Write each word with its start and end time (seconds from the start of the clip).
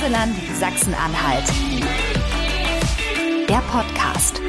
Reiseland 0.00 0.34
Sachsen-Anhalt. 0.58 1.44
Der 3.48 3.60
Podcast. 3.70 4.40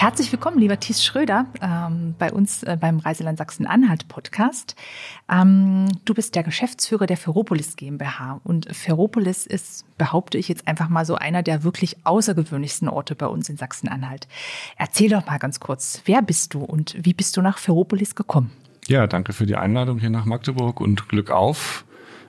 Herzlich 0.00 0.30
willkommen, 0.30 0.60
lieber 0.60 0.78
Thies 0.78 1.04
Schröder, 1.04 1.46
ähm, 1.60 2.14
bei 2.20 2.30
uns 2.30 2.62
äh, 2.62 2.78
beim 2.80 3.00
Reiseland 3.00 3.36
Sachsen-Anhalt 3.36 4.06
Podcast. 4.06 4.76
Ähm, 5.28 5.88
du 6.04 6.14
bist 6.14 6.36
der 6.36 6.44
Geschäftsführer 6.44 7.06
der 7.06 7.16
Ferropolis 7.16 7.74
GmbH 7.74 8.40
und 8.44 8.72
Ferropolis 8.72 9.44
ist, 9.44 9.84
behaupte 9.98 10.38
ich 10.38 10.46
jetzt 10.46 10.68
einfach 10.68 10.88
mal 10.88 11.04
so, 11.04 11.16
einer 11.16 11.42
der 11.42 11.64
wirklich 11.64 11.96
außergewöhnlichsten 12.04 12.88
Orte 12.88 13.16
bei 13.16 13.26
uns 13.26 13.48
in 13.48 13.56
Sachsen-Anhalt. 13.56 14.28
Erzähl 14.76 15.10
doch 15.10 15.26
mal 15.26 15.38
ganz 15.38 15.58
kurz, 15.58 16.00
wer 16.04 16.22
bist 16.22 16.54
du 16.54 16.60
und 16.60 16.94
wie 17.00 17.12
bist 17.12 17.36
du 17.36 17.42
nach 17.42 17.58
Ferropolis 17.58 18.14
gekommen? 18.14 18.52
Ja, 18.86 19.08
danke 19.08 19.32
für 19.32 19.46
die 19.46 19.56
Einladung 19.56 19.98
hier 19.98 20.10
nach 20.10 20.26
Magdeburg 20.26 20.80
und 20.80 21.08
Glück 21.08 21.32
auf. 21.32 21.84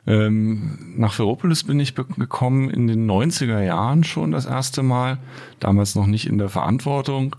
Ähm, 0.09 0.95
nach 0.97 1.13
Ferropolis 1.13 1.63
bin 1.63 1.79
ich 1.79 1.95
gekommen 1.95 2.69
in 2.69 2.87
den 2.87 3.09
90er 3.09 3.61
Jahren 3.61 4.03
schon 4.03 4.31
das 4.31 4.45
erste 4.45 4.83
Mal, 4.83 5.19
damals 5.61 5.95
noch 5.95 6.07
nicht 6.07 6.27
in 6.27 6.37
der 6.37 6.49
Verantwortung 6.49 7.35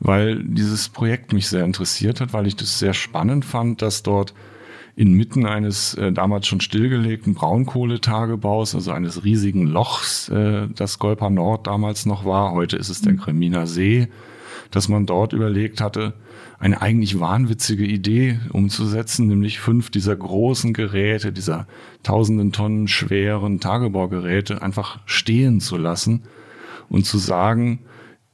weil 0.00 0.42
dieses 0.42 0.88
Projekt 0.88 1.32
mich 1.32 1.48
sehr 1.48 1.64
interessiert 1.64 2.20
hat, 2.20 2.32
weil 2.32 2.46
ich 2.46 2.56
das 2.56 2.78
sehr 2.78 2.94
spannend 2.94 3.44
fand, 3.44 3.82
dass 3.82 4.02
dort 4.02 4.34
inmitten 4.94 5.46
eines 5.46 5.94
äh, 5.94 6.12
damals 6.12 6.46
schon 6.46 6.60
stillgelegten 6.60 7.34
Braunkohletagebaus, 7.34 8.74
also 8.74 8.90
eines 8.92 9.24
riesigen 9.24 9.66
Lochs, 9.66 10.28
äh, 10.28 10.68
das 10.74 10.98
Golpa 10.98 11.30
Nord 11.30 11.66
damals 11.66 12.04
noch 12.04 12.24
war, 12.24 12.52
heute 12.52 12.76
ist 12.76 12.90
es 12.90 13.00
der 13.00 13.16
Kreminer 13.16 13.66
See, 13.66 14.08
dass 14.70 14.88
man 14.88 15.06
dort 15.06 15.32
überlegt 15.32 15.80
hatte, 15.80 16.12
eine 16.62 16.80
eigentlich 16.80 17.18
wahnwitzige 17.18 17.84
Idee 17.84 18.38
umzusetzen, 18.50 19.26
nämlich 19.26 19.58
fünf 19.58 19.90
dieser 19.90 20.14
großen 20.14 20.72
Geräte, 20.72 21.32
dieser 21.32 21.66
tausenden 22.04 22.52
Tonnen 22.52 22.86
schweren 22.86 23.58
Tagebaugeräte 23.58 24.62
einfach 24.62 25.00
stehen 25.04 25.58
zu 25.58 25.76
lassen 25.76 26.22
und 26.88 27.04
zu 27.04 27.18
sagen, 27.18 27.80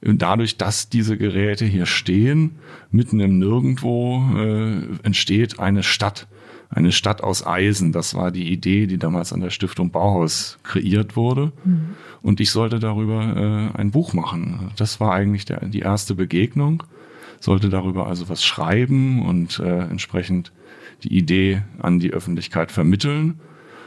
dadurch, 0.03 0.59
dass 0.59 0.91
diese 0.91 1.17
Geräte 1.17 1.65
hier 1.65 1.87
stehen, 1.87 2.57
mitten 2.91 3.19
im 3.19 3.39
Nirgendwo 3.39 4.23
äh, 4.37 4.83
entsteht 5.05 5.59
eine 5.59 5.83
Stadt. 5.83 6.29
Eine 6.69 6.93
Stadt 6.93 7.23
aus 7.23 7.47
Eisen. 7.47 7.93
Das 7.93 8.15
war 8.15 8.31
die 8.31 8.53
Idee, 8.53 8.87
die 8.87 8.99
damals 8.99 9.33
an 9.33 9.41
der 9.41 9.49
Stiftung 9.49 9.91
Bauhaus 9.91 10.59
kreiert 10.65 11.17
wurde. 11.17 11.53
Mhm. 11.65 11.95
Und 12.21 12.41
ich 12.41 12.51
sollte 12.51 12.79
darüber 12.79 13.73
äh, 13.75 13.79
ein 13.79 13.91
Buch 13.91 14.13
machen. 14.13 14.71
Das 14.77 15.01
war 15.01 15.15
eigentlich 15.15 15.47
der, 15.47 15.65
die 15.65 15.81
erste 15.81 16.15
Begegnung. 16.15 16.83
Sollte 17.41 17.69
darüber 17.69 18.07
also 18.07 18.29
was 18.29 18.45
schreiben 18.45 19.25
und 19.27 19.59
äh, 19.61 19.81
entsprechend 19.83 20.53
die 21.05 21.17
Idee 21.17 21.63
an 21.79 22.01
die 22.01 22.13
Öffentlichkeit 22.13 22.73
vermitteln. 22.73 23.41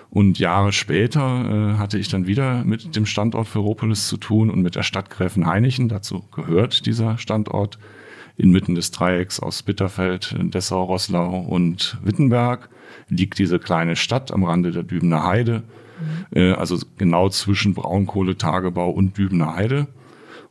Und 0.10 0.40
Jahre 0.40 0.74
später 0.74 1.76
äh, 1.76 1.78
hatte 1.78 1.98
ich 1.98 2.10
dann 2.10 2.28
wieder 2.28 2.64
mit 2.66 2.96
dem 2.96 3.06
Standort 3.06 3.48
Ferropolis 3.48 4.08
zu 4.08 4.18
tun 4.18 4.50
und 4.50 4.62
mit 4.62 4.76
der 4.76 4.84
Stadt 4.84 5.10
Gräfenhainichen. 5.10 5.88
Dazu 5.88 6.24
gehört 6.36 6.86
dieser 6.86 7.18
Standort 7.18 7.80
inmitten 8.38 8.76
des 8.76 8.92
Dreiecks 8.92 9.40
aus 9.40 9.64
Bitterfeld, 9.64 10.36
Dessau, 10.54 10.84
Roßlau 10.84 11.40
und 11.40 11.98
Wittenberg 12.04 12.70
liegt 13.08 13.40
diese 13.40 13.60
kleine 13.60 13.96
Stadt 13.96 14.32
am 14.32 14.44
Rande 14.44 14.72
der 14.72 14.84
Dübener 14.84 15.24
Heide, 15.24 15.64
mhm. 16.34 16.38
äh, 16.38 16.52
also 16.54 16.78
genau 16.98 17.30
zwischen 17.30 17.74
Braunkohletagebau 17.74 18.90
und 18.90 19.18
Dübener 19.18 19.56
Heide. 19.56 19.88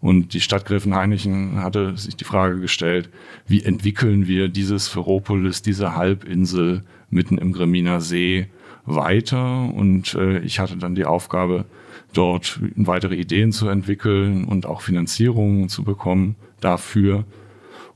Und 0.01 0.33
die 0.33 0.41
Stadt 0.41 0.65
Gräfenhainichen 0.65 1.63
hatte 1.63 1.97
sich 1.97 2.17
die 2.17 2.25
Frage 2.25 2.59
gestellt, 2.59 3.11
wie 3.47 3.63
entwickeln 3.63 4.27
wir 4.27 4.49
dieses 4.49 4.89
Ferropolis, 4.89 5.61
diese 5.61 5.95
Halbinsel 5.95 6.85
mitten 7.11 7.37
im 7.37 7.53
Greminer 7.53 8.01
See 8.01 8.49
weiter 8.87 9.73
und 9.75 10.15
äh, 10.15 10.39
ich 10.39 10.59
hatte 10.59 10.77
dann 10.77 10.95
die 10.95 11.05
Aufgabe, 11.05 11.67
dort 12.13 12.59
weitere 12.77 13.15
Ideen 13.15 13.53
zu 13.53 13.69
entwickeln 13.69 14.45
und 14.45 14.67
auch 14.67 14.81
Finanzierungen 14.81 15.69
zu 15.69 15.85
bekommen 15.85 16.37
dafür. 16.61 17.25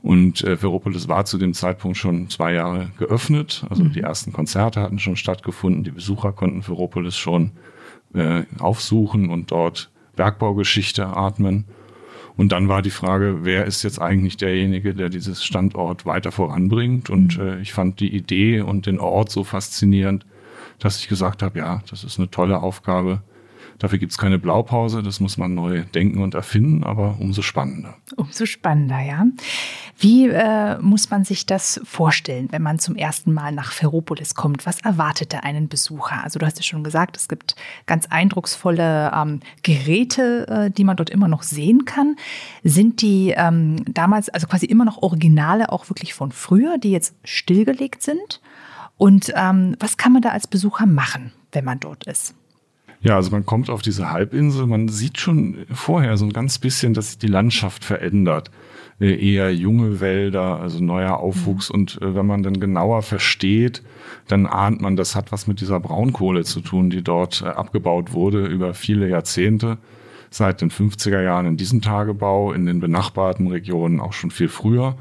Und 0.01 0.43
äh, 0.43 0.55
Veropolis 0.55 1.07
war 1.07 1.25
zu 1.25 1.37
dem 1.37 1.53
Zeitpunkt 1.53 1.97
schon 1.97 2.29
zwei 2.29 2.53
Jahre 2.53 2.91
geöffnet. 2.97 3.65
Also 3.69 3.83
mhm. 3.83 3.93
die 3.93 4.01
ersten 4.01 4.31
Konzerte 4.31 4.79
hatten 4.81 4.99
schon 4.99 5.15
stattgefunden. 5.15 5.83
Die 5.83 5.91
Besucher 5.91 6.31
konnten 6.31 6.61
Veropolis 6.61 7.17
schon 7.17 7.51
äh, 8.13 8.43
aufsuchen 8.59 9.29
und 9.29 9.51
dort 9.51 9.89
Bergbaugeschichte 10.15 11.05
atmen. 11.07 11.65
Und 12.37 12.51
dann 12.51 12.67
war 12.67 12.81
die 12.81 12.89
Frage, 12.89 13.39
wer 13.43 13.65
ist 13.65 13.83
jetzt 13.83 14.01
eigentlich 14.01 14.37
derjenige, 14.37 14.93
der 14.93 15.09
dieses 15.09 15.43
Standort 15.43 16.05
weiter 16.05 16.31
voranbringt? 16.31 17.09
Und 17.09 17.37
mhm. 17.37 17.47
äh, 17.47 17.61
ich 17.61 17.73
fand 17.73 17.99
die 17.99 18.13
Idee 18.13 18.61
und 18.61 18.85
den 18.85 18.99
Ort 18.99 19.31
so 19.31 19.43
faszinierend, 19.43 20.25
dass 20.79 20.99
ich 20.99 21.07
gesagt 21.07 21.41
habe, 21.41 21.59
ja, 21.59 21.81
das 21.89 22.03
ist 22.03 22.19
eine 22.19 22.29
tolle 22.29 22.61
Aufgabe. 22.61 23.21
Dafür 23.79 23.99
gibt 23.99 24.13
es 24.13 24.17
keine 24.17 24.39
Blaupause, 24.39 25.03
das 25.03 25.19
muss 25.19 25.37
man 25.37 25.53
neu 25.53 25.83
denken 25.93 26.21
und 26.21 26.33
erfinden, 26.33 26.83
aber 26.83 27.17
umso 27.19 27.41
spannender. 27.41 27.95
Umso 28.15 28.45
spannender, 28.45 29.01
ja. 29.01 29.25
Wie 29.97 30.27
äh, 30.27 30.77
muss 30.79 31.09
man 31.09 31.23
sich 31.23 31.45
das 31.45 31.81
vorstellen, 31.83 32.47
wenn 32.51 32.61
man 32.61 32.79
zum 32.79 32.95
ersten 32.95 33.33
Mal 33.33 33.51
nach 33.51 33.71
Ferropolis 33.71 34.35
kommt? 34.35 34.65
Was 34.65 34.81
erwartet 34.81 35.33
da 35.33 35.39
einen 35.39 35.67
Besucher? 35.67 36.23
Also 36.23 36.39
du 36.39 36.45
hast 36.45 36.57
ja 36.57 36.63
schon 36.63 36.83
gesagt, 36.83 37.17
es 37.17 37.27
gibt 37.27 37.55
ganz 37.85 38.05
eindrucksvolle 38.07 39.11
ähm, 39.13 39.39
Geräte, 39.63 40.47
äh, 40.47 40.71
die 40.71 40.83
man 40.83 40.97
dort 40.97 41.09
immer 41.09 41.27
noch 41.27 41.43
sehen 41.43 41.85
kann. 41.85 42.15
Sind 42.63 43.01
die 43.01 43.33
ähm, 43.35 43.83
damals, 43.85 44.29
also 44.29 44.47
quasi 44.47 44.65
immer 44.65 44.85
noch 44.85 45.01
Originale, 45.01 45.71
auch 45.71 45.89
wirklich 45.89 46.13
von 46.13 46.31
früher, 46.31 46.77
die 46.77 46.91
jetzt 46.91 47.15
stillgelegt 47.23 48.01
sind? 48.01 48.41
Und 48.97 49.33
ähm, 49.35 49.75
was 49.79 49.97
kann 49.97 50.13
man 50.13 50.21
da 50.21 50.29
als 50.29 50.47
Besucher 50.47 50.85
machen, 50.85 51.33
wenn 51.51 51.65
man 51.65 51.79
dort 51.79 52.07
ist? 52.07 52.35
Ja, 53.05 53.17
also 53.17 53.29
man 53.29 53.45
kommt 53.45 53.69
auf 53.69 53.83
diese 53.83 54.11
Halbinsel, 54.11 54.65
man 54.65 54.87
sieht 54.87 55.19
schon 55.19 55.67
vorher 55.71 56.17
so 56.17 56.25
ein 56.25 56.33
ganz 56.33 56.57
bisschen, 56.57 56.95
dass 56.95 57.09
sich 57.09 57.19
die 57.19 57.27
Landschaft 57.27 57.85
verändert. 57.85 58.49
Äh, 58.99 59.33
eher 59.33 59.53
junge 59.53 59.99
Wälder, 59.99 60.59
also 60.59 60.83
neuer 60.83 61.17
Aufwuchs. 61.17 61.69
Mhm. 61.69 61.75
Und 61.75 62.01
äh, 62.01 62.15
wenn 62.15 62.25
man 62.25 62.41
dann 62.41 62.59
genauer 62.59 63.03
versteht, 63.03 63.83
dann 64.27 64.47
ahnt 64.47 64.81
man, 64.81 64.95
das 64.95 65.15
hat 65.15 65.31
was 65.31 65.45
mit 65.45 65.61
dieser 65.61 65.79
Braunkohle 65.79 66.45
zu 66.45 66.61
tun, 66.61 66.89
die 66.89 67.03
dort 67.03 67.43
äh, 67.43 67.49
abgebaut 67.49 68.13
wurde 68.13 68.47
über 68.47 68.73
viele 68.73 69.07
Jahrzehnte 69.07 69.77
seit 70.35 70.59
den 70.59 70.69
50er 70.69 71.21
Jahren 71.21 71.45
in 71.45 71.55
diesem 71.55 71.81
Tagebau, 71.81 72.51
in 72.51 72.65
den 72.65 72.81
benachbarten 72.81 73.47
Regionen 73.47 74.01
auch 74.01 74.11
schon 74.11 74.31
viel 74.31 74.49
früher. 74.49 74.97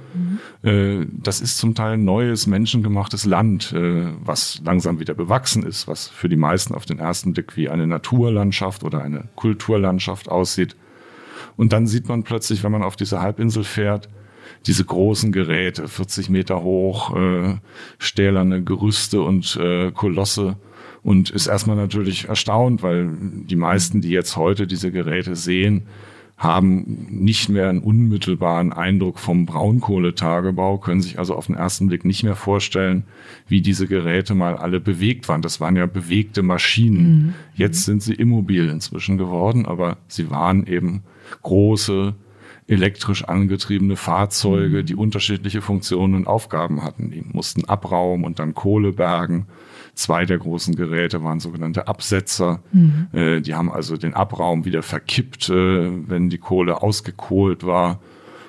Mhm. 0.62 1.08
Das 1.22 1.40
ist 1.40 1.58
zum 1.58 1.74
Teil 1.74 1.98
neues, 1.98 2.46
menschengemachtes 2.46 3.24
Land, 3.24 3.72
äh, 3.72 4.12
was 4.24 4.60
langsam 4.64 5.00
wieder 5.00 5.14
bewachsen 5.14 5.64
ist, 5.64 5.88
was 5.88 6.06
für 6.06 6.28
die 6.28 6.36
meisten 6.36 6.72
auf 6.72 6.86
den 6.86 7.00
ersten 7.00 7.32
Blick 7.32 7.56
wie 7.56 7.68
eine 7.68 7.88
Naturlandschaft 7.88 8.84
oder 8.84 9.02
eine 9.02 9.24
Kulturlandschaft 9.34 10.28
aussieht. 10.28 10.76
Und 11.56 11.72
dann 11.72 11.88
sieht 11.88 12.08
man 12.08 12.22
plötzlich, 12.22 12.62
wenn 12.62 12.72
man 12.72 12.84
auf 12.84 12.94
diese 12.94 13.20
Halbinsel 13.20 13.64
fährt, 13.64 14.08
diese 14.66 14.84
großen 14.84 15.32
Geräte, 15.32 15.88
40 15.88 16.30
Meter 16.30 16.62
hoch, 16.62 17.14
äh, 17.16 17.56
stählerne 17.98 18.62
Gerüste 18.62 19.20
und 19.20 19.58
Kolosse, 19.94 20.56
und 21.04 21.31
ist 21.31 21.47
erstmal 21.47 21.76
natürlich 21.76 22.28
erstaunt, 22.28 22.82
weil 22.82 23.10
die 23.20 23.56
meisten, 23.56 24.00
die 24.00 24.09
jetzt 24.09 24.37
heute 24.37 24.66
diese 24.66 24.91
Geräte 24.91 25.37
sehen, 25.37 25.82
haben 26.37 27.06
nicht 27.10 27.48
mehr 27.48 27.69
einen 27.69 27.81
unmittelbaren 27.81 28.72
Eindruck 28.72 29.19
vom 29.19 29.47
Braunkohletagebau, 29.47 30.78
können 30.78 31.03
sich 31.03 31.19
also 31.19 31.37
auf 31.37 31.47
den 31.47 31.54
ersten 31.54 31.87
Blick 31.87 32.04
nicht 32.04 32.25
mehr 32.25 32.34
vorstellen, 32.34 33.04
wie 33.47 33.60
diese 33.60 33.87
Geräte 33.87 34.34
mal 34.34 34.56
alle 34.56 34.81
bewegt 34.81 35.28
waren. 35.28 35.43
Das 35.43 35.60
waren 35.60 35.76
ja 35.76 35.87
bewegte 35.87 36.43
Maschinen. 36.43 37.06
Mhm. 37.06 37.34
Jetzt 37.54 37.84
sind 37.84 38.03
sie 38.03 38.14
immobil 38.14 38.69
inzwischen 38.69 39.16
geworden, 39.16 39.66
aber 39.66 39.98
sie 40.09 40.31
waren 40.31 40.66
eben 40.66 41.04
große, 41.43 42.14
elektrisch 42.67 43.25
angetriebene 43.25 43.96
Fahrzeuge, 43.96 44.78
mhm. 44.78 44.87
die 44.87 44.96
unterschiedliche 44.96 45.61
Funktionen 45.61 46.14
und 46.14 46.26
Aufgaben 46.26 46.82
hatten. 46.82 47.11
Die 47.11 47.23
mussten 47.23 47.67
Abraum 47.67 48.25
und 48.25 48.38
dann 48.38 48.55
Kohle 48.55 48.93
bergen 48.93 49.46
Zwei 49.94 50.25
der 50.25 50.38
großen 50.38 50.75
Geräte 50.75 51.23
waren 51.23 51.38
sogenannte 51.38 51.87
Absetzer. 51.87 52.62
Mhm. 52.73 53.06
Äh, 53.12 53.41
die 53.41 53.55
haben 53.55 53.70
also 53.70 53.96
den 53.96 54.14
Abraum 54.14 54.64
wieder 54.64 54.82
verkippt, 54.82 55.49
äh, 55.50 56.08
wenn 56.08 56.31
die 56.31 56.38
Kohle 56.38 56.82
ausgekohlt 56.82 57.64
war. 57.64 58.00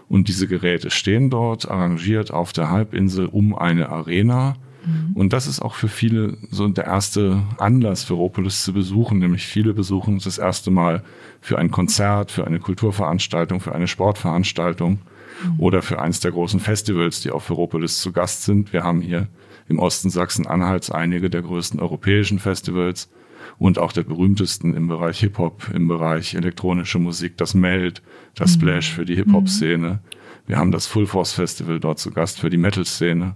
Und 0.08 0.28
diese 0.28 0.48
Geräte 0.48 0.90
stehen 0.90 1.30
dort 1.30 1.70
arrangiert 1.70 2.32
auf 2.32 2.54
der 2.54 2.70
Halbinsel 2.70 3.28
um 3.28 3.56
eine 3.56 3.90
Arena. 3.90 4.56
Mhm. 4.86 5.14
Und 5.14 5.34
das 5.34 5.48
ist 5.48 5.62
auch 5.62 5.74
für 5.74 5.88
viele 5.88 6.38
so 6.52 6.68
der 6.68 6.86
erste 6.86 7.44
Anlass, 7.58 8.04
Ferropolis 8.04 8.64
zu 8.64 8.74
besuchen. 8.74 9.20
Nämlich 9.20 9.46
viele 9.46 9.74
besuchen 9.74 10.20
das 10.24 10.38
erste 10.38 10.72
Mal 10.72 11.04
für 11.42 11.58
ein 11.58 11.72
Konzert, 11.72 12.32
für 12.32 12.46
eine 12.46 12.60
Kulturveranstaltung, 12.60 13.60
für 13.60 13.74
eine 13.74 13.88
Sportveranstaltung 13.88 15.00
mhm. 15.44 15.60
oder 15.60 15.82
für 15.82 16.02
eines 16.02 16.20
der 16.20 16.32
großen 16.32 16.60
Festivals, 16.60 17.22
die 17.22 17.32
auf 17.32 17.44
Ferropolis 17.44 18.00
zu 18.00 18.12
Gast 18.12 18.44
sind. 18.44 18.74
Wir 18.74 18.84
haben 18.84 19.02
hier 19.02 19.28
im 19.68 19.80
Osten 19.80 20.10
Sachsen-Anhalts 20.10 20.92
einige 20.92 21.30
der 21.30 21.42
größten 21.42 21.80
europäischen 21.80 22.40
Festivals 22.40 23.10
und 23.58 23.80
auch 23.80 23.92
der 23.92 24.04
berühmtesten 24.04 24.74
im 24.74 24.88
Bereich 24.88 25.20
Hip-Hop, 25.20 25.70
im 25.74 25.88
Bereich 25.88 26.36
elektronische 26.36 27.00
Musik, 27.00 27.38
das 27.38 27.54
Meld, 27.54 28.02
das 28.36 28.56
mhm. 28.56 28.62
Splash 28.62 28.94
für 28.94 29.06
die 29.06 29.16
Hip-Hop-Szene. 29.16 30.00
Wir 30.48 30.58
haben 30.58 30.72
das 30.72 30.88
Full 30.88 31.08
Force 31.08 31.34
Festival 31.34 31.80
dort 31.80 32.00
zu 32.00 32.12
Gast 32.12 32.40
für 32.40 32.50
die 32.50 32.58
Metal-Szene. 32.58 33.36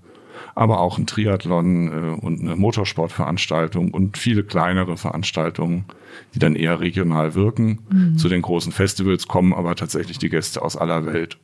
aber 0.56 0.80
auch 0.80 0.98
ein 0.98 1.06
Triathlon 1.06 1.88
äh, 1.88 2.22
und 2.22 2.42
eine 2.42 2.56
Motorsportveranstaltung 2.56 3.92
und 3.92 4.18
viele 4.18 4.44
kleinere 4.44 4.98
Veranstaltungen, 4.98 5.86
die 6.34 6.40
dann 6.40 6.56
eher 6.56 6.80
regional 6.80 7.36
wirken. 7.36 7.80
Mhm. 7.90 8.18
Zu 8.18 8.30
den 8.30 8.42
großen 8.42 8.72
Festivals 8.72 9.28
kommen 9.28 9.54
aber 9.54 9.76
tatsächlich 9.76 10.18
die 10.18 10.30
Gäste 10.30 10.62
aus 10.62 10.76
aller 10.76 11.06
Welt. 11.06 11.38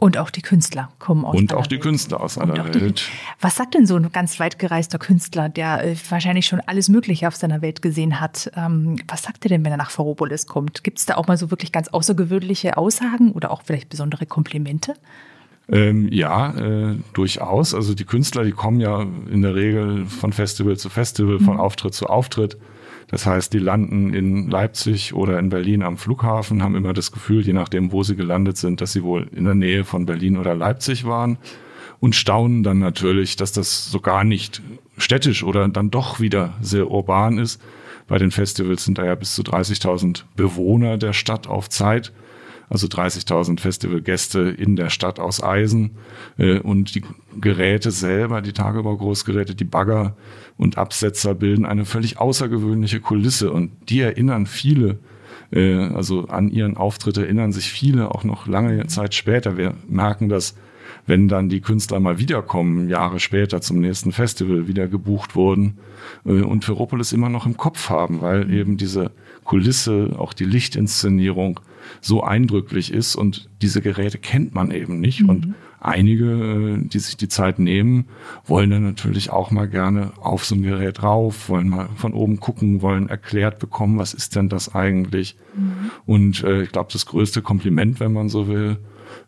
Und 0.00 0.16
auch 0.16 0.30
die 0.30 0.42
Künstler 0.42 0.90
kommen 1.00 1.24
aus 1.24 1.36
Und 1.36 1.52
auch 1.54 1.66
die. 1.66 1.80
Künstler 1.80 2.20
aus 2.20 2.38
aller 2.38 2.72
Welt. 2.72 3.00
Die, 3.00 3.02
was 3.40 3.56
sagt 3.56 3.74
denn 3.74 3.84
so 3.84 3.96
ein 3.96 4.12
ganz 4.12 4.38
weit 4.38 4.60
gereister 4.60 4.96
Künstler, 4.96 5.48
der 5.48 5.84
äh, 5.84 5.96
wahrscheinlich 6.08 6.46
schon 6.46 6.60
alles 6.60 6.88
Mögliche 6.88 7.26
auf 7.26 7.34
seiner 7.34 7.62
Welt 7.62 7.82
gesehen 7.82 8.20
hat? 8.20 8.48
Ähm, 8.54 9.00
was 9.08 9.24
sagt 9.24 9.44
er 9.44 9.48
denn, 9.48 9.64
wenn 9.64 9.72
er 9.72 9.76
nach 9.76 9.90
Ferropolis 9.90 10.46
kommt? 10.46 10.84
Gibt 10.84 11.00
es 11.00 11.06
da 11.06 11.16
auch 11.16 11.26
mal 11.26 11.36
so 11.36 11.50
wirklich 11.50 11.72
ganz 11.72 11.88
außergewöhnliche 11.88 12.76
Aussagen 12.76 13.32
oder 13.32 13.50
auch 13.50 13.62
vielleicht 13.64 13.88
besondere 13.88 14.24
Komplimente? 14.24 14.94
Ähm, 15.68 16.08
ja, 16.12 16.56
äh, 16.56 16.94
durchaus. 17.12 17.74
Also 17.74 17.92
die 17.94 18.04
Künstler, 18.04 18.44
die 18.44 18.52
kommen 18.52 18.78
ja 18.78 19.02
in 19.02 19.42
der 19.42 19.56
Regel 19.56 20.06
von 20.06 20.32
Festival 20.32 20.76
zu 20.76 20.90
Festival, 20.90 21.40
von 21.40 21.54
mhm. 21.54 21.60
Auftritt 21.60 21.94
zu 21.94 22.06
Auftritt. 22.06 22.56
Das 23.08 23.24
heißt, 23.24 23.52
die 23.54 23.58
landen 23.58 24.12
in 24.12 24.50
Leipzig 24.50 25.14
oder 25.14 25.38
in 25.38 25.48
Berlin 25.48 25.82
am 25.82 25.96
Flughafen, 25.96 26.62
haben 26.62 26.76
immer 26.76 26.92
das 26.92 27.10
Gefühl, 27.10 27.44
je 27.44 27.54
nachdem, 27.54 27.90
wo 27.90 28.02
sie 28.02 28.16
gelandet 28.16 28.58
sind, 28.58 28.80
dass 28.80 28.92
sie 28.92 29.02
wohl 29.02 29.28
in 29.34 29.44
der 29.44 29.54
Nähe 29.54 29.84
von 29.84 30.04
Berlin 30.04 30.36
oder 30.36 30.54
Leipzig 30.54 31.06
waren 31.06 31.38
und 32.00 32.14
staunen 32.14 32.62
dann 32.62 32.78
natürlich, 32.78 33.36
dass 33.36 33.52
das 33.52 33.90
so 33.90 34.00
gar 34.00 34.24
nicht 34.24 34.62
städtisch 34.98 35.42
oder 35.42 35.66
dann 35.68 35.90
doch 35.90 36.20
wieder 36.20 36.54
sehr 36.60 36.90
urban 36.90 37.38
ist. 37.38 37.60
Bei 38.06 38.18
den 38.18 38.30
Festivals 38.30 38.84
sind 38.84 38.98
da 38.98 39.04
ja 39.04 39.14
bis 39.14 39.34
zu 39.34 39.42
30.000 39.42 40.24
Bewohner 40.36 40.98
der 40.98 41.14
Stadt 41.14 41.46
auf 41.46 41.68
Zeit 41.70 42.12
also 42.70 42.86
30.000 42.86 43.60
Festivalgäste 43.60 44.40
in 44.40 44.76
der 44.76 44.90
Stadt 44.90 45.18
aus 45.20 45.42
Eisen 45.42 45.92
äh, 46.38 46.58
und 46.58 46.94
die 46.94 47.02
Geräte 47.40 47.90
selber, 47.90 48.42
die 48.42 48.52
Tagebaugroßgeräte, 48.52 49.54
die 49.54 49.64
Bagger 49.64 50.16
und 50.56 50.78
Absetzer 50.78 51.34
bilden 51.34 51.66
eine 51.66 51.84
völlig 51.84 52.18
außergewöhnliche 52.18 53.00
Kulisse 53.00 53.52
und 53.52 53.70
die 53.88 54.00
erinnern 54.00 54.46
viele 54.46 54.98
äh, 55.52 55.88
also 55.88 56.26
an 56.26 56.50
ihren 56.50 56.76
Auftritt 56.76 57.16
erinnern 57.16 57.52
sich 57.52 57.70
viele 57.70 58.14
auch 58.14 58.24
noch 58.24 58.46
lange 58.46 58.86
Zeit 58.86 59.14
später. 59.14 59.56
Wir 59.56 59.74
merken 59.88 60.28
das, 60.28 60.54
wenn 61.06 61.28
dann 61.28 61.48
die 61.48 61.60
Künstler 61.60 62.00
mal 62.00 62.18
wiederkommen, 62.18 62.88
Jahre 62.88 63.18
später 63.20 63.60
zum 63.60 63.80
nächsten 63.80 64.12
Festival 64.12 64.68
wieder 64.68 64.88
gebucht 64.88 65.34
wurden 65.34 65.78
äh, 66.24 66.42
und 66.42 66.64
Ferropolis 66.64 67.12
immer 67.12 67.28
noch 67.28 67.46
im 67.46 67.56
Kopf 67.56 67.88
haben, 67.88 68.20
weil 68.20 68.52
eben 68.52 68.76
diese 68.76 69.10
Kulisse, 69.48 70.14
auch 70.18 70.34
die 70.34 70.44
Lichtinszenierung 70.44 71.60
so 72.02 72.22
eindrücklich 72.22 72.92
ist 72.92 73.16
und 73.16 73.48
diese 73.62 73.80
Geräte 73.80 74.18
kennt 74.18 74.54
man 74.54 74.70
eben 74.70 75.00
nicht. 75.00 75.22
Mhm. 75.22 75.28
Und 75.28 75.54
einige, 75.80 76.78
die 76.82 76.98
sich 76.98 77.16
die 77.16 77.28
Zeit 77.28 77.58
nehmen, 77.58 78.08
wollen 78.44 78.68
dann 78.68 78.82
natürlich 78.82 79.30
auch 79.30 79.50
mal 79.50 79.66
gerne 79.66 80.12
auf 80.20 80.44
so 80.44 80.54
ein 80.54 80.62
Gerät 80.62 81.02
rauf, 81.02 81.48
wollen 81.48 81.70
mal 81.70 81.88
von 81.96 82.12
oben 82.12 82.40
gucken, 82.40 82.82
wollen 82.82 83.08
erklärt 83.08 83.58
bekommen, 83.58 83.98
was 83.98 84.12
ist 84.12 84.36
denn 84.36 84.50
das 84.50 84.74
eigentlich. 84.74 85.34
Mhm. 85.56 85.90
Und 86.04 86.44
äh, 86.44 86.64
ich 86.64 86.70
glaube, 86.70 86.90
das 86.92 87.06
größte 87.06 87.40
Kompliment, 87.40 88.00
wenn 88.00 88.12
man 88.12 88.28
so 88.28 88.48
will, 88.48 88.76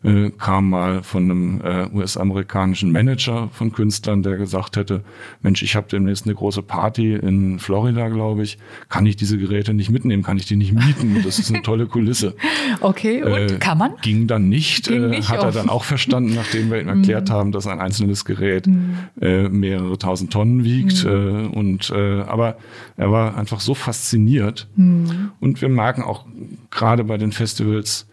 äh, 0.03 0.31
kam 0.31 0.69
mal 0.69 1.03
von 1.03 1.23
einem 1.23 1.61
äh, 1.61 1.87
US-amerikanischen 1.95 2.91
Manager 2.91 3.49
von 3.53 3.71
Künstlern, 3.71 4.23
der 4.23 4.37
gesagt 4.37 4.75
hätte, 4.77 5.03
Mensch, 5.41 5.61
ich 5.61 5.75
habe 5.75 5.87
demnächst 5.91 6.25
eine 6.25 6.35
große 6.35 6.63
Party 6.63 7.13
in 7.13 7.59
Florida, 7.59 8.09
glaube 8.09 8.43
ich. 8.43 8.57
Kann 8.89 9.05
ich 9.05 9.15
diese 9.15 9.37
Geräte 9.37 9.73
nicht 9.73 9.89
mitnehmen? 9.89 10.23
Kann 10.23 10.37
ich 10.37 10.45
die 10.45 10.55
nicht 10.55 10.73
mieten? 10.73 11.21
Das 11.23 11.37
ist 11.37 11.51
eine 11.51 11.61
tolle 11.61 11.87
Kulisse. 11.87 12.35
Okay, 12.79 13.21
und 13.23 13.33
äh, 13.33 13.57
kann 13.59 13.77
man? 13.77 13.91
Ging 14.01 14.27
dann 14.27 14.49
nicht. 14.49 14.87
Ging 14.87 15.09
nicht 15.09 15.29
hat 15.29 15.43
er 15.43 15.51
dann 15.51 15.69
auch 15.69 15.83
verstanden, 15.83 16.33
nachdem 16.33 16.71
wir 16.71 16.79
ihm 16.79 16.87
erklärt 16.99 17.29
mhm. 17.29 17.33
haben, 17.33 17.51
dass 17.51 17.67
ein 17.67 17.79
einzelnes 17.79 18.25
Gerät 18.25 18.65
mhm. 18.65 18.97
äh, 19.19 19.49
mehrere 19.49 19.97
tausend 19.97 20.31
Tonnen 20.31 20.63
wiegt. 20.63 21.03
Mhm. 21.03 21.09
Äh, 21.09 21.57
und 21.57 21.89
äh, 21.91 22.21
aber 22.21 22.57
er 22.97 23.11
war 23.11 23.37
einfach 23.37 23.59
so 23.59 23.73
fasziniert. 23.73 24.67
Und 24.75 25.61
wir 25.61 25.69
merken 25.69 26.01
auch 26.01 26.25
gerade 26.69 27.03
bei 27.03 27.17
den 27.17 27.31
Festivals, 27.31 28.07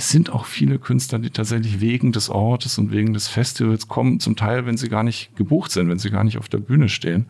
es 0.00 0.08
sind 0.08 0.32
auch 0.32 0.46
viele 0.46 0.78
Künstler, 0.78 1.18
die 1.18 1.28
tatsächlich 1.28 1.82
wegen 1.82 2.10
des 2.10 2.30
Ortes 2.30 2.78
und 2.78 2.90
wegen 2.90 3.12
des 3.12 3.28
Festivals 3.28 3.86
kommen, 3.86 4.18
zum 4.18 4.34
Teil, 4.34 4.64
wenn 4.64 4.78
sie 4.78 4.88
gar 4.88 5.02
nicht 5.02 5.36
gebucht 5.36 5.70
sind, 5.70 5.90
wenn 5.90 5.98
sie 5.98 6.08
gar 6.08 6.24
nicht 6.24 6.38
auf 6.38 6.48
der 6.48 6.56
Bühne 6.56 6.88
stehen. 6.88 7.26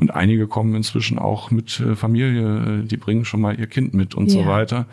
Und 0.00 0.14
einige 0.14 0.46
kommen 0.46 0.74
inzwischen 0.74 1.18
auch 1.18 1.50
mit 1.50 1.78
äh, 1.78 1.94
Familie, 1.94 2.80
äh, 2.80 2.86
die 2.86 2.96
bringen 2.96 3.26
schon 3.26 3.42
mal 3.42 3.60
ihr 3.60 3.66
Kind 3.66 3.92
mit 3.92 4.14
und 4.14 4.32
ja. 4.32 4.42
so 4.42 4.48
weiter, 4.48 4.86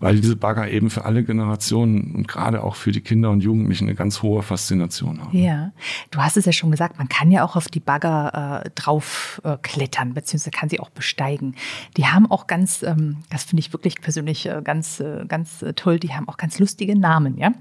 weil 0.00 0.20
diese 0.20 0.36
Bagger 0.36 0.68
eben 0.68 0.90
für 0.90 1.06
alle 1.06 1.24
Generationen 1.24 2.14
und 2.14 2.28
gerade 2.28 2.62
auch 2.62 2.74
für 2.74 2.92
die 2.92 3.00
Kinder 3.00 3.30
und 3.30 3.42
Jugendlichen 3.42 3.86
eine 3.86 3.94
ganz 3.94 4.20
hohe 4.20 4.42
Faszination 4.42 5.18
haben. 5.22 5.34
Ja, 5.34 5.72
du 6.10 6.18
hast 6.18 6.36
es 6.36 6.44
ja 6.44 6.52
schon 6.52 6.70
gesagt, 6.70 6.98
man 6.98 7.08
kann 7.08 7.30
ja 7.30 7.42
auch 7.42 7.56
auf 7.56 7.68
die 7.68 7.80
Bagger 7.80 8.62
äh, 8.66 8.70
drauf 8.74 9.40
äh, 9.44 9.56
klettern, 9.62 10.12
beziehungsweise 10.12 10.50
kann 10.50 10.68
sie 10.68 10.78
auch 10.78 10.90
besteigen. 10.90 11.54
Die 11.96 12.08
haben 12.08 12.30
auch 12.30 12.46
ganz, 12.46 12.82
ähm, 12.82 13.16
das 13.30 13.44
finde 13.44 13.60
ich 13.60 13.72
wirklich 13.72 14.02
persönlich 14.02 14.44
äh, 14.44 14.60
ganz, 14.62 15.00
äh, 15.00 15.24
ganz 15.26 15.64
toll, 15.74 15.98
die 15.98 16.12
haben 16.12 16.28
auch 16.28 16.36
ganz 16.36 16.58
lustige 16.58 16.98
Namen, 16.98 17.38
ja? 17.38 17.52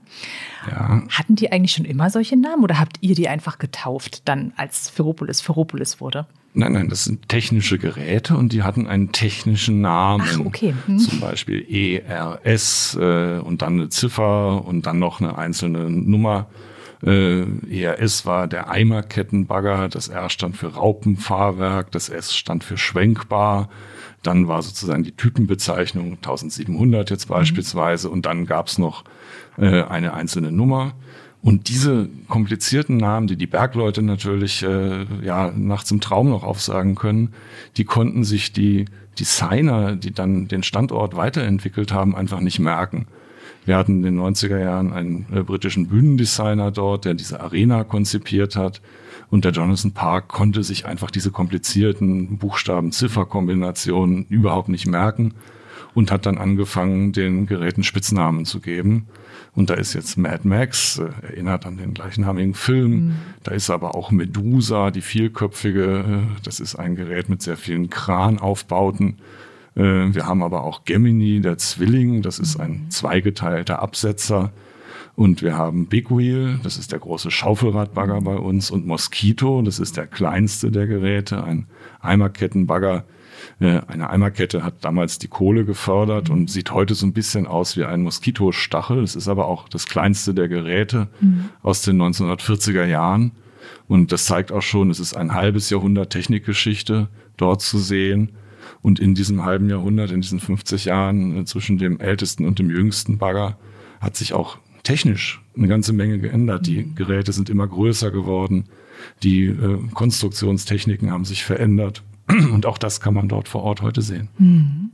ja? 0.69 1.02
Hatten 1.12 1.38
die 1.38 1.50
eigentlich 1.50 1.72
schon 1.72 1.86
immer 1.86 2.10
solche 2.10 2.36
Namen 2.36 2.62
oder 2.62 2.78
habt 2.78 2.98
ihr 3.00 3.16
die 3.16 3.30
einfach 3.30 3.57
getauft, 3.57 4.28
dann 4.28 4.52
als 4.57 4.90
Ferropolis 4.90 5.40
Ferropolis 5.40 6.02
wurde? 6.02 6.28
Nein, 6.54 6.74
nein, 6.74 6.90
das 6.90 7.04
sind 7.04 7.30
technische 7.30 7.78
Geräte 7.78 8.36
und 8.36 8.54
die 8.54 8.63
hatten 8.63 8.88
einen 8.88 9.12
technischen 9.12 9.81
Namen. 9.81 10.25
Ach, 10.28 10.46
okay. 10.46 10.74
Hm. 10.88 10.98
Zum 10.98 11.19
Beispiel 11.19 11.66
ERS 11.69 12.98
äh, 13.00 13.38
und 13.38 13.62
dann 13.62 13.74
eine 13.74 13.90
Ziffer 13.90 14.66
und 14.66 14.86
dann 14.86 14.98
noch 15.00 15.22
eine 15.22 15.38
einzelne 15.38 15.90
Nummer. 15.90 16.48
Äh, 17.04 17.44
ERS 17.69 18.25
war 18.25 18.48
der 18.48 18.69
Eimerkettenbagger, 18.69 19.90
das 19.90 20.10
R 20.10 20.30
stand 20.30 20.57
für 20.57 20.74
Raupenfahrwerk, 20.74 21.92
das 21.92 22.10
S 22.10 22.36
stand 22.36 22.63
für 22.63 22.78
schwenkbar. 22.78 23.69
Dann 24.24 24.48
war 24.50 24.62
sozusagen 24.62 25.04
die 25.04 25.16
Typenbezeichnung 25.16 26.13
1700 26.16 27.10
jetzt 27.10 27.30
mhm. 27.30 27.34
beispielsweise 27.34 28.10
und 28.10 28.25
dann 28.25 28.45
gab's 28.45 28.78
noch 28.78 29.04
äh, 29.57 29.84
eine 29.84 30.13
einzelne 30.13 30.52
Nummer. 30.52 30.94
Und 31.41 31.69
diese 31.69 32.09
komplizierten 32.27 32.97
Namen, 32.97 33.27
die 33.27 33.38
die 33.38 33.47
Bergleute 33.47 34.01
natürlich 34.01 34.62
äh, 34.62 35.06
ja 35.24 35.51
nachts 35.56 35.89
im 35.91 36.01
Traum 36.01 36.30
noch 36.30 36.44
aufsagen 36.44 36.95
können, 36.95 37.33
die 37.77 37.86
konnten 37.86 38.25
sich 38.25 38.51
die 38.51 38.86
Designer, 39.18 39.95
die 39.95 40.12
dann 40.12 40.47
den 40.47 40.63
Standort 40.63 41.15
weiterentwickelt 41.15 41.94
haben, 41.94 42.15
einfach 42.15 42.41
nicht 42.41 42.59
merken. 42.59 43.07
Wir 43.65 43.77
hatten 43.77 44.03
in 44.03 44.03
den 44.03 44.19
90er 44.19 44.59
Jahren 44.59 44.92
einen 44.92 45.28
äh, 45.31 45.44
britischen 45.44 45.87
Bühnendesigner 45.87 46.71
dort, 46.71 47.06
der 47.06 47.14
diese 47.14 47.40
Arena 47.40 47.83
konzipiert 47.83 48.56
hat. 48.56 48.81
Und 49.30 49.45
der 49.45 49.52
Jonathan 49.52 49.92
Park 49.92 50.28
konnte 50.28 50.64
sich 50.64 50.85
einfach 50.85 51.11
diese 51.11 51.31
komplizierten 51.31 52.37
Buchstaben-Ziffer-Kombinationen 52.37 54.25
überhaupt 54.28 54.69
nicht 54.69 54.87
merken 54.87 55.35
und 55.94 56.11
hat 56.11 56.25
dann 56.25 56.37
angefangen, 56.37 57.14
den 57.14 57.45
Geräten 57.45 57.83
Spitznamen 57.83 58.45
zu 58.45 58.59
geben. 58.59 59.07
Und 59.59 59.69
da 59.69 59.73
ist 59.73 59.94
jetzt 59.94 60.18
Mad 60.18 60.47
Max, 60.47 60.99
äh, 60.99 61.09
erinnert 61.21 61.66
an 61.66 61.75
den 61.75 61.94
gleichnamigen 61.94 62.54
Film. 62.54 62.92
Mhm. 62.92 63.16
Da 63.44 63.51
ist 63.51 63.69
aber 63.69 63.94
auch 63.94 64.09
Medusa, 64.09 64.89
die 64.89 65.01
vielköpfige. 65.01 65.83
Äh, 65.83 66.42
das 66.44 66.61
ist 66.61 66.78
ein 66.78 66.95
Gerät 66.95 67.28
mit 67.28 67.42
sehr 67.42 67.57
vielen 67.57 67.89
Kranaufbauten. 67.89 69.18
Äh, 69.75 69.81
wir 69.81 70.25
haben 70.25 70.44
aber 70.44 70.63
auch 70.63 70.85
Gemini, 70.85 71.42
der 71.42 71.57
Zwilling. 71.57 72.21
Das 72.21 72.39
ist 72.39 72.57
ein 72.57 72.83
mhm. 72.85 72.89
zweigeteilter 72.89 73.81
Absetzer. 73.81 74.54
Und 75.18 75.42
wir 75.42 75.57
haben 75.57 75.87
Big 75.87 76.09
Wheel, 76.09 76.61
das 76.63 76.78
ist 76.78 76.94
der 76.94 76.99
große 76.99 77.30
Schaufelradbagger 77.30 78.21
bei 78.21 78.37
uns. 78.37 78.71
Und 78.71 78.87
Mosquito, 78.87 79.61
das 79.61 79.80
ist 79.80 79.97
der 79.97 80.07
kleinste 80.07 80.71
der 80.71 80.87
Geräte, 80.87 81.44
ein 81.44 81.68
Eimerkettenbagger 81.99 83.04
eine 83.59 84.09
Eimerkette 84.09 84.63
hat 84.63 84.85
damals 84.85 85.19
die 85.19 85.27
Kohle 85.27 85.65
gefördert 85.65 86.29
und 86.29 86.49
sieht 86.49 86.71
heute 86.71 86.95
so 86.95 87.06
ein 87.06 87.13
bisschen 87.13 87.47
aus 87.47 87.75
wie 87.75 87.83
ein 87.83 88.03
Moskitostachel. 88.03 89.03
Es 89.03 89.15
ist 89.15 89.27
aber 89.27 89.47
auch 89.47 89.68
das 89.68 89.87
kleinste 89.87 90.33
der 90.33 90.47
Geräte 90.47 91.09
mhm. 91.19 91.49
aus 91.61 91.81
den 91.81 92.01
1940er 92.01 92.85
Jahren. 92.85 93.31
Und 93.87 94.11
das 94.11 94.25
zeigt 94.25 94.51
auch 94.51 94.61
schon, 94.61 94.89
es 94.89 94.99
ist 94.99 95.15
ein 95.15 95.33
halbes 95.33 95.69
Jahrhundert 95.69 96.11
Technikgeschichte 96.11 97.09
dort 97.37 97.61
zu 97.61 97.79
sehen. 97.79 98.31
Und 98.81 98.99
in 98.99 99.15
diesem 99.15 99.44
halben 99.44 99.69
Jahrhundert, 99.69 100.11
in 100.11 100.21
diesen 100.21 100.39
50 100.39 100.85
Jahren 100.85 101.37
äh, 101.37 101.45
zwischen 101.45 101.77
dem 101.77 101.99
ältesten 101.99 102.45
und 102.45 102.59
dem 102.59 102.69
jüngsten 102.69 103.18
Bagger, 103.18 103.57
hat 103.99 104.15
sich 104.15 104.33
auch 104.33 104.57
technisch 104.83 105.41
eine 105.57 105.68
ganze 105.68 105.91
Menge 105.91 106.19
geändert. 106.19 106.68
Die 106.68 106.83
mhm. 106.83 106.95
Geräte 106.95 107.33
sind 107.33 107.49
immer 107.49 107.68
größer 107.68 108.11
geworden. 108.11 108.65
Die 109.23 109.45
äh, 109.45 109.79
Konstruktionstechniken 109.94 111.11
haben 111.11 111.25
sich 111.25 111.44
verändert. 111.44 112.03
Und 112.54 112.66
auch 112.66 112.78
das 112.78 113.02
kann 113.02 113.14
man 113.14 113.28
dort 113.28 113.48
vor 113.48 113.64
Ort 113.64 113.81
heute 113.81 114.02
sehen. 114.02 114.30
Mhm. 114.38 114.92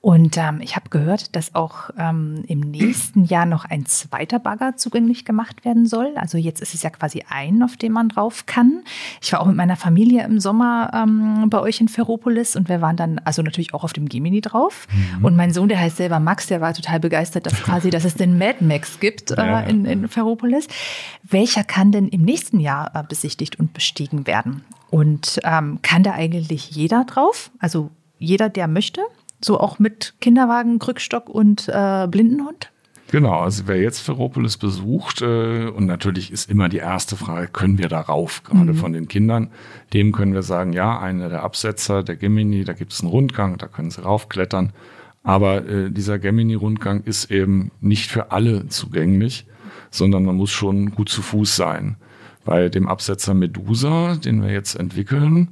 Und 0.00 0.36
ähm, 0.36 0.60
ich 0.60 0.74
habe 0.74 0.88
gehört, 0.88 1.36
dass 1.36 1.54
auch 1.54 1.90
ähm, 1.98 2.44
im 2.48 2.60
nächsten 2.60 3.24
Jahr 3.24 3.46
noch 3.46 3.64
ein 3.64 3.86
zweiter 3.86 4.38
Bagger 4.38 4.76
zugänglich 4.76 5.24
gemacht 5.24 5.64
werden 5.64 5.86
soll. 5.86 6.12
Also 6.16 6.38
jetzt 6.38 6.60
ist 6.60 6.74
es 6.74 6.82
ja 6.82 6.90
quasi 6.90 7.24
ein, 7.28 7.62
auf 7.62 7.76
dem 7.76 7.92
man 7.92 8.08
drauf 8.08 8.46
kann. 8.46 8.82
Ich 9.20 9.32
war 9.32 9.40
auch 9.40 9.46
mit 9.46 9.56
meiner 9.56 9.76
Familie 9.76 10.24
im 10.24 10.40
Sommer 10.40 10.90
ähm, 10.94 11.48
bei 11.50 11.60
euch 11.60 11.80
in 11.80 11.88
Ferropolis 11.88 12.56
und 12.56 12.68
wir 12.68 12.80
waren 12.80 12.96
dann 12.96 13.20
also 13.20 13.42
natürlich 13.42 13.74
auch 13.74 13.84
auf 13.84 13.92
dem 13.92 14.08
Gemini 14.08 14.40
drauf. 14.40 14.88
Mhm. 14.92 15.24
Und 15.24 15.36
mein 15.36 15.52
Sohn, 15.52 15.68
der 15.68 15.78
heißt 15.78 15.98
selber 15.98 16.20
Max, 16.20 16.46
der 16.46 16.60
war 16.60 16.74
total 16.74 16.98
begeistert, 16.98 17.46
dass 17.46 17.62
quasi, 17.62 17.90
dass 17.90 18.04
es 18.04 18.14
den 18.14 18.38
Mad 18.38 18.64
Max 18.64 18.98
gibt 18.98 19.30
äh, 19.30 19.36
ja. 19.36 19.60
in, 19.60 19.84
in 19.84 20.08
Ferropolis. 20.08 20.66
Welcher 21.22 21.64
kann 21.64 21.92
denn 21.92 22.08
im 22.08 22.22
nächsten 22.22 22.60
Jahr 22.60 22.90
äh, 22.94 23.02
besichtigt 23.06 23.58
und 23.60 23.74
bestiegen 23.74 24.26
werden? 24.26 24.64
Und 24.92 25.40
ähm, 25.42 25.78
kann 25.80 26.02
da 26.02 26.12
eigentlich 26.12 26.72
jeder 26.72 27.04
drauf? 27.04 27.50
Also 27.58 27.88
jeder, 28.18 28.50
der 28.50 28.68
möchte? 28.68 29.00
So 29.40 29.58
auch 29.58 29.78
mit 29.78 30.12
Kinderwagen, 30.20 30.78
Krückstock 30.78 31.30
und 31.30 31.66
äh, 31.68 32.06
Blindenhund? 32.10 32.70
Genau, 33.10 33.40
also 33.40 33.62
wer 33.66 33.80
jetzt 33.80 34.00
Ferropolis 34.00 34.58
besucht, 34.58 35.22
äh, 35.22 35.68
und 35.68 35.86
natürlich 35.86 36.30
ist 36.30 36.50
immer 36.50 36.68
die 36.68 36.76
erste 36.76 37.16
Frage, 37.16 37.48
können 37.48 37.78
wir 37.78 37.88
darauf, 37.88 38.42
gerade 38.44 38.74
mhm. 38.74 38.76
von 38.76 38.92
den 38.92 39.08
Kindern, 39.08 39.50
dem 39.94 40.12
können 40.12 40.34
wir 40.34 40.42
sagen, 40.42 40.74
ja, 40.74 41.00
einer 41.00 41.30
der 41.30 41.42
Absetzer, 41.42 42.02
der 42.02 42.16
Gemini, 42.16 42.64
da 42.64 42.74
gibt 42.74 42.92
es 42.92 43.00
einen 43.00 43.08
Rundgang, 43.08 43.56
da 43.56 43.68
können 43.68 43.90
sie 43.90 44.02
raufklettern. 44.02 44.74
Aber 45.22 45.66
äh, 45.66 45.90
dieser 45.90 46.18
Gemini-Rundgang 46.18 47.02
ist 47.04 47.30
eben 47.30 47.70
nicht 47.80 48.10
für 48.10 48.30
alle 48.30 48.68
zugänglich, 48.68 49.46
sondern 49.90 50.26
man 50.26 50.36
muss 50.36 50.50
schon 50.50 50.90
gut 50.90 51.08
zu 51.08 51.22
Fuß 51.22 51.56
sein. 51.56 51.96
Bei 52.44 52.68
dem 52.68 52.88
Absetzer 52.88 53.34
Medusa, 53.34 54.16
den 54.16 54.42
wir 54.42 54.50
jetzt 54.50 54.74
entwickeln, 54.74 55.48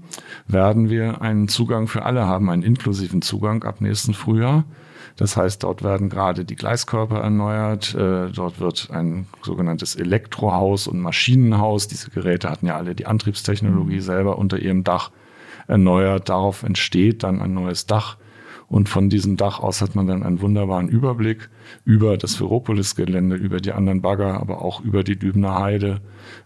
werden 0.49 0.91
wir 0.91 1.23
einen 1.23 1.49
Zugang 1.49 1.87
für 1.87 2.05
alle 2.05 2.27
haben, 2.27 2.51
einen 2.51 2.63
inklusiven 2.63 3.23
Zugang 3.23 3.63
ab 3.63 3.81
nächsten 3.81 4.13
Frühjahr. 4.13 4.65
Das 5.17 5.37
heißt, 5.37 5.63
dort 5.63 5.83
werden 5.83 6.09
gerade 6.09 6.45
die 6.45 6.57
Gleiskörper 6.57 7.21
erneuert. 7.21 7.95
Äh, 7.95 8.31
dort 8.31 8.59
wird 8.59 8.89
ein 8.91 9.27
sogenanntes 9.43 9.95
Elektrohaus 9.95 10.87
und 10.87 10.99
Maschinenhaus. 10.99 11.89
Diese 11.89 12.11
Geräte 12.11 12.51
hatten 12.51 12.67
ja 12.67 12.77
alle 12.77 12.95
die 12.95 13.07
Antriebstechnologie 13.07 13.97
mhm. 13.97 14.01
selber 14.01 14.39
unter 14.39 14.59
ihrem 14.59 14.83
Dach 14.83 15.11
erneuert. 15.69 16.29
Darauf 16.29 16.63
entsteht 16.63 17.23
dann 17.23 17.41
ein 17.41 17.55
neues 17.55 17.87
Dach 17.87 18.17
und 18.71 18.89
von 18.89 19.11
diesem 19.11 19.37
Dach 19.37 19.59
aus 19.59 19.83
hat 19.83 19.97
man 19.97 20.07
dann 20.07 20.23
einen 20.23 20.41
wunderbaren 20.41 20.89
Überblick 20.89 21.51
über 21.85 22.17
das 22.17 22.37
Ferropolis-Gelände, 22.37 23.35
über 23.35 23.59
die 23.59 23.73
anderen 23.73 24.01
Bagger, 24.01 24.41
aber 24.41 24.63
auch 24.63 24.81
über 24.81 25.03
die 25.03 25.19
Dübener 25.19 25.59
Heide 25.59 26.01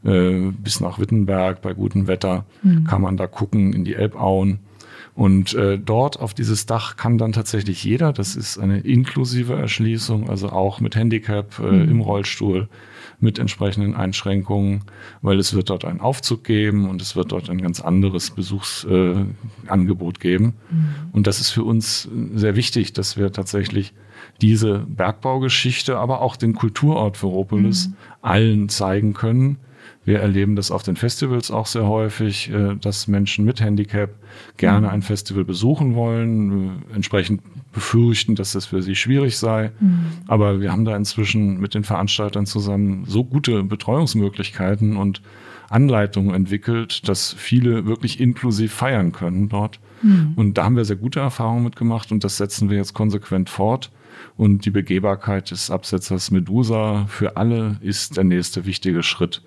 äh, 0.05 0.51
bis 0.51 0.81
nach 0.81 0.99
Wittenberg. 0.99 1.61
Bei 1.61 1.75
gutem 1.75 2.07
Wetter 2.07 2.47
mhm. 2.63 2.85
kann 2.85 3.03
man 3.03 3.19
da 3.19 3.27
gucken 3.27 3.75
in 3.75 3.85
die 3.85 3.95
Elbauen. 3.95 4.61
Und 5.15 5.55
äh, 5.55 5.79
dort 5.79 6.19
auf 6.19 6.35
dieses 6.35 6.67
Dach 6.67 6.97
kann 6.97 7.19
dann 7.19 7.33
tatsächlich 7.33 7.85
jeder, 7.85 8.13
das 8.13 8.35
ist 8.35 8.59
eine 8.59 8.81
inklusive 8.81 9.55
Erschließung, 9.55 10.29
also 10.29 10.49
auch 10.49 10.81
mit 10.81 10.97
Handicap 10.97 11.61
äh, 11.61 11.71
mhm. 11.71 11.91
im 11.91 12.01
Rollstuhl, 12.01 12.69
mit 13.21 13.39
entsprechenden 13.39 13.95
Einschränkungen, 13.95 14.83
weil 15.23 15.39
es 15.39 15.55
wird 15.55 15.71
dort 15.71 15.85
einen 15.85 16.01
Aufzug 16.01 16.43
geben 16.43 16.89
und 16.89 17.01
es 17.01 17.15
wird 17.15 17.31
dort 17.31 17.49
ein 17.49 17.63
ganz 17.63 17.81
anderes 17.81 18.33
Besuchsangebot 18.33 20.17
äh, 20.17 20.21
geben. 20.21 20.55
Mhm. 20.71 20.89
Und 21.13 21.29
das 21.29 21.41
ist 21.41 21.51
für 21.51 21.63
uns 21.63 22.09
sehr 22.35 22.57
wichtig, 22.57 22.93
dass 22.93 23.17
wir 23.17 23.31
tatsächlich 23.31 23.95
diese 24.43 24.81
Bergbaugeschichte, 24.81 25.97
aber 25.97 26.23
auch 26.23 26.35
den 26.35 26.55
Kulturort 26.55 27.17
Ferropolis 27.17 27.89
mhm. 27.89 27.95
allen 28.21 28.69
zeigen 28.69 29.15
können 29.15 29.59
wir 30.05 30.21
erleben 30.21 30.55
das 30.55 30.71
auf 30.71 30.83
den 30.83 30.97
Festivals 30.97 31.51
auch 31.51 31.67
sehr 31.67 31.87
häufig, 31.87 32.51
äh, 32.51 32.77
dass 32.77 33.09
Menschen 33.09 33.45
mit 33.45 33.61
Handicap 33.61 34.11
gerne 34.57 34.89
mhm. 34.89 34.93
ein 34.93 35.03
Festival 35.03 35.45
besuchen 35.45 35.95
wollen, 35.95 36.83
äh, 36.91 36.95
entsprechend 36.95 37.43
befürchten, 37.73 38.35
dass 38.35 38.53
das 38.53 38.67
für 38.67 38.83
sie 38.83 38.95
schwierig 38.95 39.39
sei. 39.39 39.73
Mhm. 39.81 40.07
Aber 40.29 40.61
wir 40.61 40.73
haben 40.73 40.85
da 40.85 40.95
inzwischen 40.97 41.59
mit 41.59 41.75
den 41.75 41.85
Veranstaltern 41.85 42.47
zusammen 42.47 43.05
so 43.07 43.25
gute 43.25 43.63
Betreuungsmöglichkeiten 43.63 44.97
und 44.97 45.23
Anleitungen 45.71 46.35
entwickelt, 46.35 47.09
dass 47.09 47.33
viele 47.33 47.87
wirklich 47.87 48.21
inklusiv 48.21 48.73
feiern 48.73 49.13
können 49.13 49.49
dort. 49.49 49.81
Mhm. 50.03 50.33
Und 50.37 50.59
da 50.59 50.65
haben 50.65 50.77
wir 50.77 50.85
sehr 50.85 50.97
gute 50.97 51.21
Erfahrungen 51.21 51.65
mitgemacht 51.65 52.13
und 52.13 52.23
das 52.23 52.37
setzen 52.37 52.69
wir 52.69 52.77
jetzt 52.77 52.95
konsequent 52.95 53.49
fort. 53.49 53.91
Und 54.37 54.65
die 54.65 54.71
Begehbarkeit 54.71 55.51
des 55.51 55.71
Absetzers 55.71 56.31
Medusa 56.31 57.07
für 57.09 57.37
alle 57.37 57.79
ist 57.81 58.17
der 58.17 58.25
nächste 58.25 58.67
wichtige 58.67 59.03
Schritt 59.03 59.43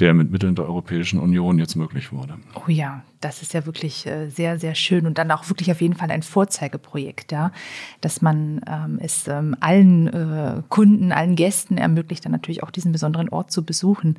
der 0.00 0.14
mit 0.14 0.30
Mitteln 0.30 0.54
der 0.54 0.66
Europäischen 0.66 1.18
Union 1.18 1.58
jetzt 1.58 1.76
möglich 1.76 2.12
wurde. 2.12 2.36
Oh 2.54 2.68
ja, 2.70 3.02
das 3.20 3.42
ist 3.42 3.54
ja 3.54 3.66
wirklich 3.66 4.06
äh, 4.06 4.28
sehr, 4.28 4.58
sehr 4.58 4.74
schön 4.74 5.06
und 5.06 5.18
dann 5.18 5.30
auch 5.30 5.48
wirklich 5.48 5.70
auf 5.70 5.80
jeden 5.80 5.94
Fall 5.94 6.10
ein 6.10 6.22
Vorzeigeprojekt, 6.22 7.32
ja, 7.32 7.52
dass 8.00 8.22
man 8.22 8.60
ähm, 8.66 8.98
es 9.00 9.26
ähm, 9.28 9.56
allen 9.60 10.06
äh, 10.08 10.62
Kunden, 10.68 11.12
allen 11.12 11.36
Gästen 11.36 11.78
ermöglicht, 11.78 12.24
dann 12.24 12.32
natürlich 12.32 12.62
auch 12.62 12.70
diesen 12.70 12.92
besonderen 12.92 13.28
Ort 13.28 13.50
zu 13.50 13.64
besuchen. 13.64 14.18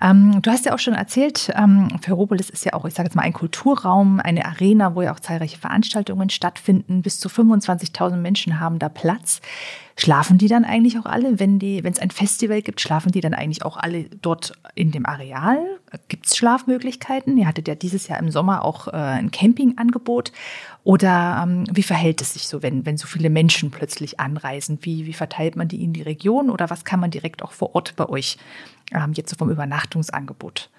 Ähm, 0.00 0.40
du 0.42 0.50
hast 0.50 0.66
ja 0.66 0.74
auch 0.74 0.78
schon 0.78 0.94
erzählt, 0.94 1.52
ähm, 1.56 1.88
Ferropolis 2.00 2.50
ist 2.50 2.64
ja 2.64 2.74
auch, 2.74 2.84
ich 2.84 2.94
sage 2.94 3.08
jetzt 3.08 3.16
mal, 3.16 3.22
ein 3.22 3.32
Kulturraum, 3.32 4.20
eine 4.20 4.44
Arena, 4.44 4.94
wo 4.94 5.02
ja 5.02 5.12
auch 5.12 5.20
zahlreiche 5.20 5.58
Veranstaltungen 5.58 6.30
stattfinden. 6.30 7.02
Bis 7.02 7.18
zu 7.18 7.28
25.000 7.28 8.16
Menschen 8.16 8.60
haben 8.60 8.78
da 8.78 8.88
Platz. 8.88 9.40
Schlafen 9.98 10.36
die 10.36 10.48
dann 10.48 10.66
eigentlich 10.66 10.98
auch 10.98 11.06
alle, 11.06 11.40
wenn 11.40 11.58
die, 11.58 11.82
wenn 11.82 11.92
es 11.92 11.98
ein 11.98 12.10
Festival 12.10 12.60
gibt, 12.60 12.82
schlafen 12.82 13.12
die 13.12 13.22
dann 13.22 13.32
eigentlich 13.32 13.64
auch 13.64 13.78
alle 13.78 14.04
dort 14.20 14.52
in 14.74 14.90
dem 14.90 15.06
Areal? 15.06 15.58
Gibt 16.08 16.26
es 16.26 16.36
Schlafmöglichkeiten? 16.36 17.36
Ihr 17.36 17.46
hattet 17.46 17.68
ja 17.68 17.74
dieses 17.74 18.08
Jahr 18.08 18.18
im 18.18 18.30
Sommer 18.30 18.64
auch 18.64 18.88
äh, 18.88 18.92
ein 18.92 19.30
Campingangebot. 19.30 20.32
Oder 20.84 21.42
ähm, 21.42 21.64
wie 21.72 21.82
verhält 21.82 22.20
es 22.20 22.34
sich 22.34 22.46
so, 22.46 22.62
wenn, 22.62 22.86
wenn 22.86 22.96
so 22.96 23.06
viele 23.06 23.30
Menschen 23.30 23.70
plötzlich 23.70 24.20
anreisen? 24.20 24.78
Wie, 24.82 25.06
wie 25.06 25.12
verteilt 25.12 25.56
man 25.56 25.68
die 25.68 25.82
in 25.82 25.92
die 25.92 26.02
Region 26.02 26.50
oder 26.50 26.70
was 26.70 26.84
kann 26.84 27.00
man 27.00 27.10
direkt 27.10 27.42
auch 27.42 27.52
vor 27.52 27.74
Ort 27.74 27.94
bei 27.96 28.08
euch 28.08 28.38
ähm, 28.92 29.12
jetzt 29.14 29.30
so 29.30 29.36
vom 29.36 29.50
Übernachtungsangebot 29.50 30.70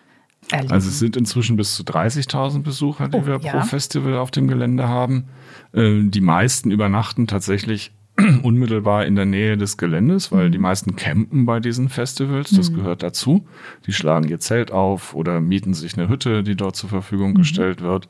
erleben? 0.52 0.72
Also 0.72 0.90
es 0.90 1.00
sind 1.00 1.18
inzwischen 1.18 1.58
bis 1.58 1.76
zu 1.76 1.84
30.000 1.84 2.62
Besucher, 2.62 3.10
die 3.10 3.18
oh, 3.18 3.26
wir 3.26 3.40
ja. 3.42 3.52
pro 3.52 3.62
Festival 3.62 4.18
auf 4.18 4.32
dem 4.32 4.48
Gelände 4.48 4.88
haben. 4.88 5.26
Äh, 5.74 6.04
die 6.04 6.22
meisten 6.22 6.72
übernachten 6.72 7.28
tatsächlich 7.28 7.92
unmittelbar 8.44 9.06
in 9.06 9.16
der 9.16 9.26
Nähe 9.26 9.58
des 9.58 9.78
Geländes, 9.78 10.32
weil 10.32 10.50
die 10.50 10.58
mhm. 10.58 10.64
meisten 10.64 10.96
campen 10.96 11.46
bei 11.46 11.60
diesen 11.60 11.90
Festivals, 11.90 12.50
das 12.52 12.72
mhm. 12.72 12.78
gehört 12.78 13.04
dazu. 13.04 13.46
Die 13.86 13.94
schlagen 13.94 14.28
ihr 14.28 14.40
Zelt 14.40 14.72
auf 14.72 15.14
oder 15.14 15.40
mieten 15.40 15.74
sich 15.74 15.98
eine 15.98 16.10
Hütte, 16.10 16.44
die 16.44 16.56
dort 16.56 16.76
zur 16.76 16.90
Verfügung 16.90 17.32
mhm. 17.32 17.38
gestellt 17.38 17.82
wird. 17.82 18.08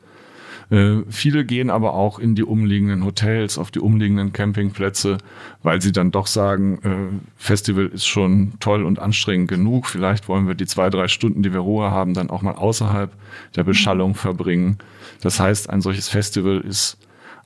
Äh, 0.70 1.02
viele 1.08 1.44
gehen 1.44 1.70
aber 1.70 1.94
auch 1.94 2.18
in 2.18 2.34
die 2.34 2.44
umliegenden 2.44 3.04
Hotels, 3.04 3.58
auf 3.58 3.70
die 3.70 3.80
umliegenden 3.80 4.32
Campingplätze, 4.32 5.18
weil 5.62 5.80
sie 5.80 5.92
dann 5.92 6.10
doch 6.10 6.26
sagen, 6.26 6.78
äh, 6.82 7.18
Festival 7.36 7.86
ist 7.86 8.06
schon 8.06 8.54
toll 8.60 8.84
und 8.84 8.98
anstrengend 8.98 9.48
genug. 9.48 9.86
Vielleicht 9.86 10.28
wollen 10.28 10.46
wir 10.46 10.54
die 10.54 10.66
zwei, 10.66 10.90
drei 10.90 11.08
Stunden, 11.08 11.42
die 11.42 11.52
wir 11.52 11.60
Ruhe 11.60 11.90
haben, 11.90 12.14
dann 12.14 12.30
auch 12.30 12.42
mal 12.42 12.54
außerhalb 12.54 13.10
der 13.56 13.64
Beschallung 13.64 14.14
verbringen. 14.14 14.78
Das 15.22 15.40
heißt, 15.40 15.70
ein 15.70 15.80
solches 15.80 16.08
Festival 16.08 16.60
ist 16.60 16.98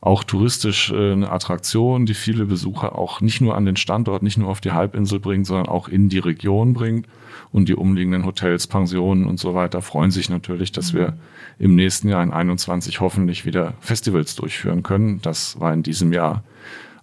auch 0.02 0.24
touristisch 0.24 0.90
äh, 0.90 1.12
eine 1.12 1.30
Attraktion, 1.30 2.06
die 2.06 2.14
viele 2.14 2.44
Besucher 2.44 2.98
auch 2.98 3.20
nicht 3.20 3.40
nur 3.40 3.56
an 3.56 3.64
den 3.64 3.76
Standort, 3.76 4.22
nicht 4.24 4.36
nur 4.36 4.48
auf 4.48 4.60
die 4.60 4.72
Halbinsel 4.72 5.20
bringt, 5.20 5.46
sondern 5.46 5.68
auch 5.68 5.88
in 5.88 6.08
die 6.08 6.18
Region 6.18 6.74
bringt. 6.74 7.06
Und 7.52 7.68
die 7.68 7.74
umliegenden 7.74 8.26
Hotels, 8.26 8.66
Pensionen 8.66 9.26
und 9.26 9.38
so 9.38 9.54
weiter 9.54 9.80
freuen 9.80 10.10
sich 10.10 10.28
natürlich, 10.28 10.72
dass 10.72 10.92
wir 10.92 11.16
im 11.58 11.76
nächsten 11.76 12.08
Jahr 12.08 12.22
in 12.22 12.32
21 12.32 13.00
hoffentlich 13.00 13.46
wieder 13.46 13.74
Festivals 13.80 14.34
durchführen 14.34 14.82
können. 14.82 15.20
Das 15.22 15.60
war 15.60 15.72
in 15.72 15.84
diesem 15.84 16.12
Jahr 16.12 16.42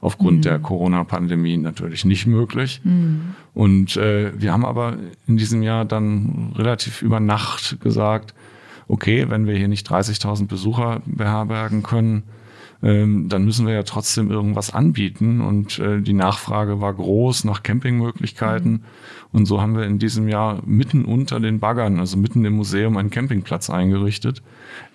aufgrund 0.02 0.38
mhm. 0.40 0.42
der 0.42 0.60
Corona-Pandemie 0.60 1.56
natürlich 1.56 2.04
nicht 2.04 2.26
möglich. 2.26 2.82
Mhm. 2.84 3.36
Und 3.54 3.96
äh, 3.96 4.34
wir 4.38 4.52
haben 4.52 4.66
aber 4.66 4.98
in 5.26 5.38
diesem 5.38 5.64
Jahr 5.64 5.86
dann 5.86 6.52
relativ 6.56 7.02
über 7.02 7.22
Nacht 7.22 7.80
gesagt, 7.80 8.34
okay, 8.90 9.30
wenn 9.30 9.48
wir 9.48 9.56
hier 9.56 9.70
nicht 9.70 9.90
30.000 9.90 10.48
Besucher 10.48 11.02
beherbergen 11.06 11.84
können, 11.84 12.24
ähm, 12.82 13.28
dann 13.28 13.44
müssen 13.44 13.68
wir 13.68 13.74
ja 13.74 13.84
trotzdem 13.84 14.32
irgendwas 14.32 14.74
anbieten. 14.74 15.42
Und 15.42 15.80
äh, 15.80 16.02
die 16.02 16.14
Nachfrage 16.14 16.80
war 16.82 16.94
groß 16.94 17.44
nach 17.44 17.64
Campingmöglichkeiten. 17.64 18.72
Mhm. 18.72 18.82
Und 19.32 19.46
so 19.46 19.62
haben 19.62 19.76
wir 19.76 19.84
in 19.84 20.00
diesem 20.00 20.28
Jahr 20.28 20.62
mitten 20.66 21.06
unter 21.06 21.40
den 21.40 21.60
Baggern, 21.60 22.00
also 22.00 22.18
mitten 22.18 22.44
im 22.46 22.54
Museum, 22.54 22.98
einen 22.98 23.10
Campingplatz 23.10 23.70
eingerichtet, 23.70 24.42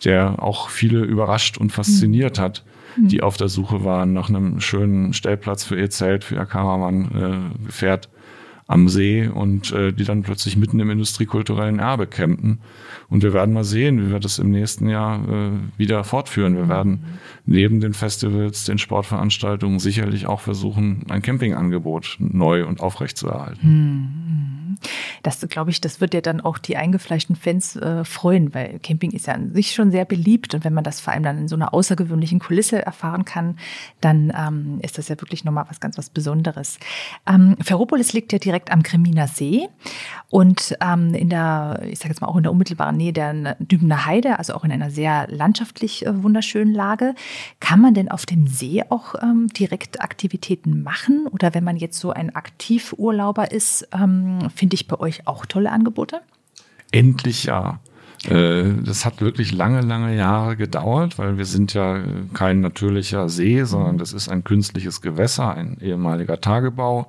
der 0.04 0.42
auch 0.42 0.70
viele 0.70 1.02
überrascht 1.02 1.58
und 1.58 1.70
fasziniert 1.70 2.38
mhm. 2.38 2.42
hat, 2.42 2.64
die 2.96 3.22
auf 3.22 3.36
der 3.36 3.48
Suche 3.48 3.84
waren 3.84 4.12
nach 4.12 4.28
einem 4.28 4.60
schönen 4.60 5.12
Stellplatz 5.12 5.64
für 5.64 5.78
ihr 5.78 5.90
Zelt, 5.90 6.24
für 6.24 6.36
ihr 6.36 6.46
Kameramann, 6.46 7.52
äh, 7.62 7.66
Gefährt 7.66 8.08
am 8.66 8.88
See 8.88 9.28
und 9.28 9.72
äh, 9.72 9.92
die 9.92 10.04
dann 10.04 10.22
plötzlich 10.22 10.56
mitten 10.56 10.80
im 10.80 10.90
industriekulturellen 10.90 11.78
Erbe 11.78 12.06
campen. 12.06 12.60
Und 13.10 13.22
wir 13.22 13.34
werden 13.34 13.52
mal 13.52 13.64
sehen, 13.64 14.04
wie 14.04 14.10
wir 14.10 14.20
das 14.20 14.38
im 14.38 14.50
nächsten 14.50 14.88
Jahr 14.88 15.20
äh, 15.28 15.50
wieder 15.76 16.02
fortführen. 16.04 16.56
Wir 16.56 16.68
werden 16.68 17.04
neben 17.44 17.80
den 17.80 17.92
Festivals, 17.92 18.64
den 18.64 18.78
Sportveranstaltungen 18.78 19.78
sicherlich 19.78 20.26
auch 20.26 20.40
versuchen, 20.40 21.04
ein 21.10 21.20
Campingangebot 21.20 22.16
neu 22.18 22.66
und 22.66 22.80
aufrecht 22.80 23.18
zu 23.18 23.28
erhalten. 23.28 23.60
Hm. 23.60 24.78
Das 25.22 25.40
glaube 25.48 25.70
ich, 25.70 25.80
das 25.80 26.00
wird 26.00 26.14
ja 26.14 26.20
dann 26.20 26.40
auch 26.40 26.58
die 26.58 26.76
eingefleischten 26.76 27.36
Fans 27.36 27.76
äh, 27.76 28.04
freuen, 28.04 28.54
weil 28.54 28.78
Camping 28.82 29.12
ist 29.12 29.26
ja 29.26 29.34
an 29.34 29.54
sich 29.54 29.72
schon 29.72 29.90
sehr 29.90 30.04
beliebt 30.04 30.54
und 30.54 30.64
wenn 30.64 30.74
man 30.74 30.84
das 30.84 31.00
vor 31.00 31.12
allem 31.12 31.22
dann 31.22 31.38
in 31.38 31.48
so 31.48 31.54
einer 31.54 31.72
außergewöhnlichen 31.72 32.40
Kulisse 32.40 32.84
erfahren 32.84 33.24
kann, 33.24 33.56
dann 34.00 34.32
ähm, 34.36 34.78
ist 34.82 34.98
das 34.98 35.08
ja 35.08 35.20
wirklich 35.20 35.44
nochmal 35.44 35.66
was 35.68 35.80
ganz 35.80 35.96
was 35.98 36.10
Besonderes. 36.10 36.78
Ähm, 37.26 37.56
Ferropolis 37.60 38.12
liegt 38.12 38.32
ja 38.32 38.38
direkt 38.38 38.53
am 38.70 38.82
Kreminer 38.82 39.28
See 39.28 39.68
und 40.30 40.76
ähm, 40.80 41.14
in 41.14 41.28
der, 41.28 41.80
ich 41.88 41.98
sage 41.98 42.10
jetzt 42.10 42.20
mal 42.20 42.26
auch 42.26 42.36
in 42.36 42.42
der 42.42 42.52
unmittelbaren 42.52 42.96
Nähe 42.96 43.12
der 43.12 43.56
Dübener 43.58 44.06
Heide, 44.06 44.38
also 44.38 44.54
auch 44.54 44.64
in 44.64 44.72
einer 44.72 44.90
sehr 44.90 45.26
landschaftlich 45.28 46.06
äh, 46.06 46.22
wunderschönen 46.22 46.74
Lage. 46.74 47.14
Kann 47.60 47.80
man 47.80 47.94
denn 47.94 48.10
auf 48.10 48.26
dem 48.26 48.46
See 48.46 48.82
auch 48.88 49.14
ähm, 49.22 49.48
direkt 49.48 50.00
Aktivitäten 50.00 50.82
machen 50.82 51.26
oder 51.28 51.54
wenn 51.54 51.64
man 51.64 51.76
jetzt 51.76 51.98
so 51.98 52.10
ein 52.10 52.34
Aktivurlauber 52.34 53.52
ist, 53.52 53.88
ähm, 53.92 54.48
finde 54.54 54.74
ich 54.74 54.88
bei 54.88 54.98
euch 54.98 55.26
auch 55.26 55.46
tolle 55.46 55.70
Angebote? 55.70 56.20
Endlich 56.90 57.44
ja. 57.44 57.80
Äh, 58.28 58.72
das 58.84 59.04
hat 59.04 59.20
wirklich 59.20 59.52
lange, 59.52 59.80
lange 59.82 60.16
Jahre 60.16 60.56
gedauert, 60.56 61.18
weil 61.18 61.36
wir 61.38 61.44
sind 61.44 61.74
ja 61.74 62.02
kein 62.32 62.60
natürlicher 62.60 63.28
See, 63.28 63.64
sondern 63.64 63.98
das 63.98 64.12
ist 64.12 64.28
ein 64.28 64.44
künstliches 64.44 65.00
Gewässer, 65.00 65.54
ein 65.54 65.78
ehemaliger 65.80 66.40
Tagebau. 66.40 67.06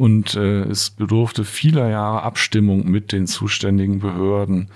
Und 0.00 0.34
äh, 0.34 0.62
es 0.62 0.88
bedurfte 0.88 1.44
vieler 1.44 1.90
Jahre 1.90 2.22
Abstimmung 2.22 2.90
mit 2.90 3.12
den 3.12 3.26
zuständigen 3.26 3.98
Behörden, 3.98 4.70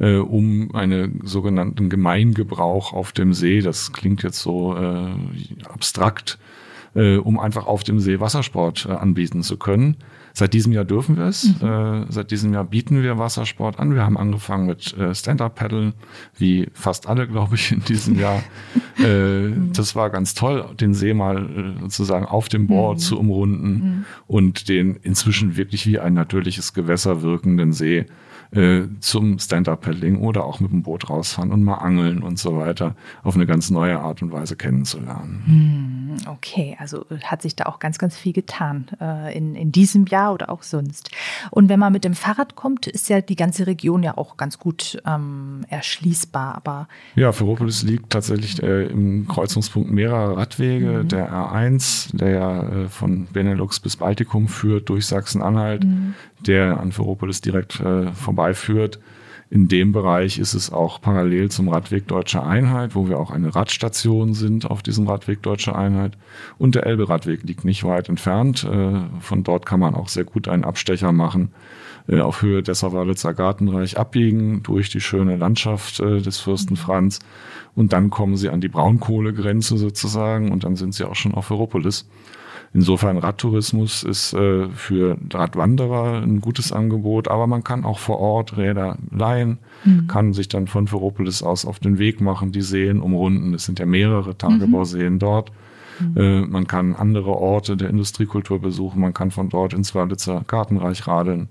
äh, 0.00 0.16
um 0.16 0.74
einen 0.74 1.20
sogenannten 1.22 1.88
Gemeingebrauch 1.88 2.92
auf 2.92 3.12
dem 3.12 3.34
See, 3.34 3.60
das 3.60 3.92
klingt 3.92 4.24
jetzt 4.24 4.40
so 4.40 4.76
äh, 4.76 5.12
abstrakt, 5.72 6.40
äh, 6.94 7.16
um 7.16 7.38
einfach 7.38 7.66
auf 7.66 7.84
dem 7.84 8.00
See 8.00 8.20
Wassersport 8.20 8.86
äh, 8.88 8.92
anbieten 8.92 9.42
zu 9.42 9.56
können. 9.56 9.96
Seit 10.36 10.52
diesem 10.52 10.72
Jahr 10.72 10.84
dürfen 10.84 11.16
wir 11.16 11.26
es. 11.26 11.60
Mhm. 11.60 11.66
Äh, 11.66 12.06
seit 12.12 12.32
diesem 12.32 12.52
Jahr 12.52 12.64
bieten 12.64 13.02
wir 13.02 13.18
Wassersport 13.18 13.78
an. 13.78 13.94
Wir 13.94 14.02
haben 14.02 14.16
angefangen 14.16 14.66
mit 14.66 14.96
äh, 14.98 15.14
Stand-Up-Paddeln, 15.14 15.94
wie 16.36 16.68
fast 16.72 17.08
alle, 17.08 17.28
glaube 17.28 17.54
ich, 17.54 17.70
in 17.70 17.84
diesem 17.84 18.18
Jahr. 18.18 18.42
äh, 18.98 19.52
das 19.72 19.94
war 19.94 20.10
ganz 20.10 20.34
toll, 20.34 20.64
den 20.80 20.92
See 20.92 21.14
mal 21.14 21.76
äh, 21.78 21.80
sozusagen 21.82 22.26
auf 22.26 22.48
dem 22.48 22.66
Board 22.66 22.98
mhm. 22.98 23.02
zu 23.02 23.18
umrunden 23.18 23.68
mhm. 23.68 24.04
und 24.26 24.68
den 24.68 24.96
inzwischen 24.96 25.56
wirklich 25.56 25.86
wie 25.86 26.00
ein 26.00 26.14
natürliches 26.14 26.74
Gewässer 26.74 27.22
wirkenden 27.22 27.72
See 27.72 28.06
äh, 28.52 28.82
zum 29.00 29.38
Stand-Up-Paddling 29.38 30.18
oder 30.20 30.44
auch 30.44 30.60
mit 30.60 30.72
dem 30.72 30.82
Boot 30.82 31.08
rausfahren 31.10 31.52
und 31.52 31.62
mal 31.62 31.76
angeln 31.76 32.22
und 32.22 32.38
so 32.38 32.56
weiter 32.56 32.94
auf 33.22 33.34
eine 33.34 33.46
ganz 33.46 33.70
neue 33.70 33.98
Art 33.98 34.22
und 34.22 34.32
Weise 34.32 34.56
kennenzulernen. 34.56 35.42
Hm, 35.46 36.32
okay, 36.32 36.76
also 36.78 37.04
hat 37.24 37.42
sich 37.42 37.56
da 37.56 37.66
auch 37.66 37.78
ganz, 37.78 37.98
ganz 37.98 38.16
viel 38.16 38.32
getan 38.32 38.86
äh, 39.00 39.36
in, 39.36 39.54
in 39.54 39.72
diesem 39.72 40.06
Jahr 40.06 40.32
oder 40.32 40.50
auch 40.50 40.62
sonst. 40.62 41.10
Und 41.50 41.68
wenn 41.68 41.78
man 41.78 41.92
mit 41.92 42.04
dem 42.04 42.14
Fahrrad 42.14 42.54
kommt, 42.56 42.86
ist 42.86 43.08
ja 43.08 43.20
die 43.20 43.36
ganze 43.36 43.66
Region 43.66 44.02
ja 44.02 44.16
auch 44.16 44.36
ganz 44.36 44.58
gut 44.58 45.00
ähm, 45.06 45.64
erschließbar. 45.68 46.54
Aber 46.54 46.88
ja, 47.14 47.32
Ferropolis 47.32 47.82
liegt 47.82 48.10
tatsächlich 48.10 48.62
äh, 48.62 48.86
im 48.86 49.26
Kreuzungspunkt 49.28 49.90
mehrerer 49.90 50.36
Radwege. 50.36 51.02
Mhm. 51.04 51.08
Der 51.08 51.32
R1, 51.32 52.16
der 52.16 52.30
ja 52.30 52.62
äh, 52.62 52.88
von 52.88 53.26
Benelux 53.26 53.80
bis 53.80 53.96
Baltikum 53.96 54.48
führt 54.48 54.88
durch 54.88 55.06
Sachsen-Anhalt, 55.06 55.84
mhm. 55.84 56.14
der 56.46 56.80
an 56.80 56.92
Ferropolis 56.92 57.40
direkt 57.40 57.80
äh, 57.80 58.12
vorbeiführt. 58.34 58.98
In 59.50 59.68
dem 59.68 59.92
Bereich 59.92 60.38
ist 60.38 60.54
es 60.54 60.72
auch 60.72 61.00
parallel 61.00 61.48
zum 61.50 61.68
Radweg 61.68 62.08
Deutsche 62.08 62.42
Einheit, 62.42 62.96
wo 62.96 63.08
wir 63.08 63.20
auch 63.20 63.30
eine 63.30 63.54
Radstation 63.54 64.34
sind 64.34 64.68
auf 64.68 64.82
diesem 64.82 65.06
Radweg 65.06 65.42
Deutsche 65.42 65.76
Einheit. 65.76 66.16
Und 66.58 66.74
der 66.74 66.86
Elbe-Radweg 66.86 67.44
liegt 67.44 67.64
nicht 67.64 67.84
weit 67.84 68.08
entfernt. 68.08 68.64
Äh, 68.64 69.02
von 69.20 69.44
dort 69.44 69.64
kann 69.64 69.78
man 69.78 69.94
auch 69.94 70.08
sehr 70.08 70.24
gut 70.24 70.48
einen 70.48 70.64
Abstecher 70.64 71.12
machen 71.12 71.50
äh, 72.08 72.20
auf 72.20 72.42
Höhe 72.42 72.64
des 72.64 72.82
Walitzer 72.82 73.32
Gartenreich 73.32 73.96
abbiegen 73.96 74.62
durch 74.64 74.90
die 74.90 75.00
schöne 75.00 75.36
Landschaft 75.36 76.00
äh, 76.00 76.20
des 76.20 76.40
Fürsten 76.40 76.76
Franz. 76.76 77.20
Und 77.76 77.92
dann 77.92 78.10
kommen 78.10 78.36
sie 78.36 78.48
an 78.48 78.60
die 78.60 78.68
Braunkohlegrenze 78.68 79.76
sozusagen 79.76 80.50
und 80.50 80.64
dann 80.64 80.74
sind 80.74 80.94
sie 80.94 81.04
auch 81.04 81.14
schon 81.14 81.34
auf 81.34 81.52
Europolis. 81.52 82.08
Insofern 82.74 83.18
Radtourismus 83.18 84.02
ist 84.02 84.32
äh, 84.32 84.68
für 84.68 85.16
Radwanderer 85.32 86.22
ein 86.22 86.40
gutes 86.40 86.72
Angebot, 86.72 87.28
aber 87.28 87.46
man 87.46 87.62
kann 87.62 87.84
auch 87.84 88.00
vor 88.00 88.18
Ort 88.18 88.56
Räder 88.56 88.98
leihen, 89.12 89.58
mhm. 89.84 90.08
kann 90.08 90.32
sich 90.32 90.48
dann 90.48 90.66
von 90.66 90.88
Ferropolis 90.88 91.44
aus 91.44 91.64
auf 91.66 91.78
den 91.78 91.98
Weg 91.98 92.20
machen, 92.20 92.50
die 92.50 92.62
Seen 92.62 93.00
umrunden. 93.00 93.54
Es 93.54 93.64
sind 93.64 93.78
ja 93.78 93.86
mehrere 93.86 94.36
Tagebauseen 94.36 95.14
mhm. 95.14 95.18
dort. 95.20 95.52
Mhm. 96.00 96.16
Äh, 96.16 96.40
man 96.46 96.66
kann 96.66 96.96
andere 96.96 97.36
Orte 97.36 97.76
der 97.76 97.90
Industriekultur 97.90 98.60
besuchen, 98.60 99.00
man 99.00 99.14
kann 99.14 99.30
von 99.30 99.48
dort 99.50 99.72
ins 99.72 99.94
Walitzer 99.94 100.42
Gartenreich 100.44 101.06
radeln 101.06 101.48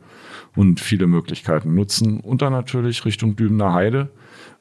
und 0.58 0.82
viele 0.82 1.08
Möglichkeiten 1.08 1.74
nutzen. 1.74 2.20
Und 2.20 2.42
dann 2.42 2.52
natürlich 2.52 3.06
Richtung 3.06 3.38
Dübener 3.38 3.74
Heide, 3.74 4.10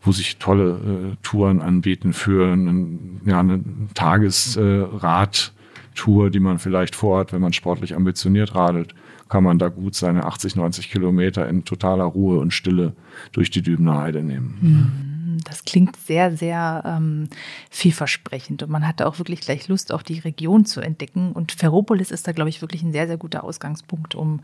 wo 0.01 0.13
sich 0.13 0.37
tolle 0.37 0.75
äh, 0.75 1.17
Touren 1.25 1.61
anbieten 1.61 2.13
für 2.13 2.53
einen, 2.53 3.21
ja, 3.25 3.41
einen 3.41 3.89
Tagesrad. 3.95 5.53
Äh, 5.59 5.62
Tour, 5.95 6.31
die 6.31 6.41
man 6.41 6.59
vielleicht 6.59 6.95
vorhat, 6.95 7.33
wenn 7.33 7.41
man 7.41 7.53
sportlich 7.53 7.95
ambitioniert 7.95 8.55
radelt, 8.55 8.95
kann 9.29 9.45
man 9.45 9.59
da 9.59 9.69
gut 9.69 9.95
seine 9.95 10.25
80, 10.25 10.57
90 10.57 10.91
Kilometer 10.91 11.49
in 11.49 11.65
totaler 11.65 12.05
Ruhe 12.05 12.39
und 12.39 12.53
Stille 12.53 12.95
durch 13.33 13.51
die 13.51 13.63
Dübener 13.63 13.99
Heide 13.99 14.23
nehmen. 14.23 14.59
Mhm. 14.61 15.13
Das 15.45 15.65
klingt 15.65 15.97
sehr, 15.97 16.37
sehr 16.37 16.83
ähm, 16.85 17.29
vielversprechend 17.71 18.63
und 18.63 18.71
man 18.71 18.87
hatte 18.87 19.07
auch 19.07 19.19
wirklich 19.19 19.41
gleich 19.41 19.69
Lust, 19.69 19.93
auch 19.93 20.03
die 20.03 20.19
Region 20.19 20.65
zu 20.65 20.81
entdecken. 20.81 21.33
Und 21.33 21.53
Ferropolis 21.53 22.11
ist 22.11 22.29
da, 22.29 22.33
glaube 22.33 22.51
ich, 22.51 22.61
wirklich 22.61 22.83
ein 22.83 22.93
sehr, 22.93 23.07
sehr 23.07 23.17
guter 23.17 23.45
Ausgangspunkt, 23.45 24.15
um 24.15 24.41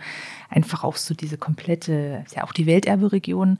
einfach 0.49 0.85
auch 0.85 0.97
so 0.97 1.15
diese 1.15 1.37
komplette, 1.37 2.25
ja 2.35 2.45
auch 2.45 2.53
die 2.53 2.67
Welterbe-Region 2.67 3.59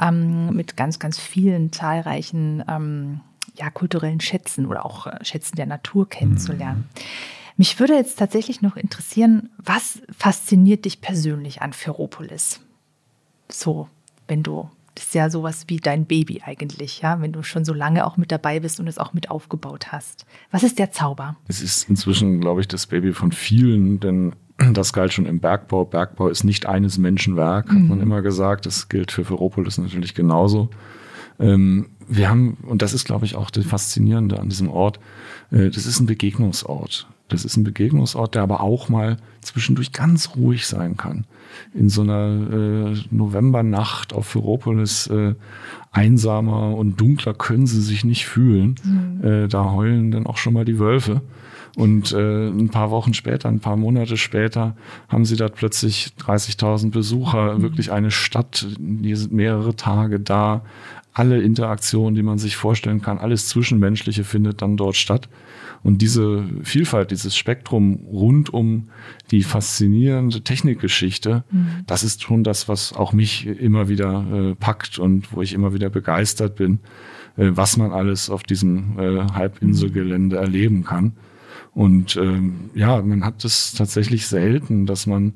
ähm, 0.00 0.54
mit 0.54 0.76
ganz, 0.76 0.98
ganz 0.98 1.18
vielen 1.18 1.72
zahlreichen 1.72 2.62
ähm, 2.68 3.20
ja, 3.56 3.70
kulturellen 3.70 4.20
Schätzen 4.20 4.66
oder 4.66 4.84
auch 4.84 5.06
äh, 5.06 5.24
Schätzen 5.24 5.56
der 5.56 5.66
Natur 5.66 6.08
kennenzulernen. 6.08 6.88
Mhm. 6.94 7.02
Mich 7.58 7.80
würde 7.80 7.94
jetzt 7.94 8.18
tatsächlich 8.18 8.62
noch 8.62 8.76
interessieren, 8.76 9.50
was 9.58 10.00
fasziniert 10.16 10.84
dich 10.84 11.00
persönlich 11.00 11.60
an 11.60 11.72
Ferropolis? 11.72 12.60
So, 13.48 13.88
wenn 14.28 14.44
du, 14.44 14.70
das 14.94 15.06
ist 15.06 15.14
ja 15.14 15.28
sowas 15.28 15.64
wie 15.66 15.78
dein 15.78 16.06
Baby 16.06 16.42
eigentlich, 16.44 17.00
ja, 17.00 17.20
wenn 17.20 17.32
du 17.32 17.42
schon 17.42 17.64
so 17.64 17.74
lange 17.74 18.06
auch 18.06 18.16
mit 18.16 18.30
dabei 18.30 18.60
bist 18.60 18.78
und 18.78 18.86
es 18.86 18.98
auch 18.98 19.12
mit 19.12 19.30
aufgebaut 19.32 19.90
hast. 19.90 20.24
Was 20.52 20.62
ist 20.62 20.78
der 20.78 20.92
Zauber? 20.92 21.36
Es 21.48 21.60
ist 21.60 21.88
inzwischen, 21.88 22.40
glaube 22.40 22.60
ich, 22.60 22.68
das 22.68 22.86
Baby 22.86 23.12
von 23.12 23.32
vielen, 23.32 23.98
denn 23.98 24.36
das 24.72 24.92
galt 24.92 25.12
schon 25.12 25.26
im 25.26 25.40
Bergbau. 25.40 25.84
Bergbau 25.84 26.28
ist 26.28 26.44
nicht 26.44 26.66
eines 26.66 26.96
Menschen 26.96 27.36
Werk, 27.36 27.70
hat 27.70 27.74
man 27.74 27.98
mhm. 27.98 28.02
immer 28.02 28.22
gesagt. 28.22 28.66
Das 28.66 28.88
gilt 28.88 29.10
für 29.10 29.24
Ferropolis 29.24 29.78
natürlich 29.78 30.14
genauso. 30.14 30.70
Ähm, 31.40 31.86
wir 32.08 32.28
haben, 32.28 32.56
und 32.62 32.82
das 32.82 32.94
ist, 32.94 33.04
glaube 33.04 33.26
ich, 33.26 33.36
auch 33.36 33.50
das 33.50 33.66
Faszinierende 33.66 34.38
an 34.38 34.48
diesem 34.48 34.68
Ort, 34.68 34.98
äh, 35.50 35.70
das 35.70 35.86
ist 35.86 36.00
ein 36.00 36.06
Begegnungsort. 36.06 37.06
Das 37.28 37.44
ist 37.44 37.56
ein 37.56 37.64
Begegnungsort, 37.64 38.34
der 38.34 38.42
aber 38.42 38.62
auch 38.62 38.88
mal 38.88 39.18
zwischendurch 39.42 39.92
ganz 39.92 40.30
ruhig 40.36 40.66
sein 40.66 40.96
kann. 40.96 41.26
In 41.74 41.90
so 41.90 42.00
einer 42.02 42.92
äh, 42.92 42.96
Novembernacht 43.10 44.14
auf 44.14 44.28
Ferropolis 44.28 45.08
äh, 45.08 45.34
einsamer 45.90 46.74
und 46.74 47.00
dunkler 47.00 47.34
können 47.34 47.66
sie 47.66 47.82
sich 47.82 48.04
nicht 48.04 48.26
fühlen. 48.26 48.76
Mhm. 48.82 49.24
Äh, 49.24 49.48
da 49.48 49.72
heulen 49.72 50.10
dann 50.10 50.26
auch 50.26 50.38
schon 50.38 50.54
mal 50.54 50.64
die 50.64 50.78
Wölfe. 50.78 51.20
Und 51.78 52.12
äh, 52.12 52.48
ein 52.48 52.70
paar 52.70 52.90
Wochen 52.90 53.14
später, 53.14 53.48
ein 53.48 53.60
paar 53.60 53.76
Monate 53.76 54.16
später, 54.16 54.76
haben 55.08 55.24
sie 55.24 55.36
dort 55.36 55.54
plötzlich 55.54 56.10
30.000 56.20 56.90
Besucher, 56.90 57.54
mhm. 57.54 57.62
wirklich 57.62 57.92
eine 57.92 58.10
Stadt, 58.10 58.66
die 58.80 59.14
sind 59.14 59.32
mehrere 59.32 59.76
Tage 59.76 60.18
da 60.18 60.62
alle 61.12 61.40
Interaktionen, 61.40 62.16
die 62.16 62.24
man 62.24 62.38
sich 62.38 62.56
vorstellen 62.56 63.00
kann, 63.00 63.18
alles 63.18 63.46
Zwischenmenschliche 63.46 64.24
findet 64.24 64.60
dann 64.60 64.76
dort 64.76 64.96
statt. 64.96 65.28
Und 65.84 66.02
diese 66.02 66.44
Vielfalt, 66.64 67.12
dieses 67.12 67.36
Spektrum 67.36 68.00
rund 68.10 68.52
um 68.52 68.88
die 69.30 69.44
faszinierende 69.44 70.40
Technikgeschichte, 70.40 71.44
mhm. 71.48 71.84
das 71.86 72.02
ist 72.02 72.24
schon 72.24 72.42
das, 72.42 72.68
was 72.68 72.92
auch 72.92 73.12
mich 73.12 73.46
immer 73.46 73.88
wieder 73.88 74.26
äh, 74.32 74.54
packt 74.56 74.98
und 74.98 75.32
wo 75.32 75.42
ich 75.42 75.52
immer 75.52 75.72
wieder 75.72 75.90
begeistert 75.90 76.56
bin, 76.56 76.80
äh, 77.36 77.50
was 77.52 77.76
man 77.76 77.92
alles 77.92 78.30
auf 78.30 78.42
diesem 78.42 78.98
äh, 78.98 79.32
Halbinselgelände 79.32 80.38
erleben 80.38 80.82
kann. 80.82 81.12
Und 81.74 82.16
ähm, 82.16 82.70
ja, 82.74 83.00
man 83.02 83.24
hat 83.24 83.44
es 83.44 83.72
tatsächlich 83.72 84.26
selten, 84.26 84.86
dass 84.86 85.06
man 85.06 85.34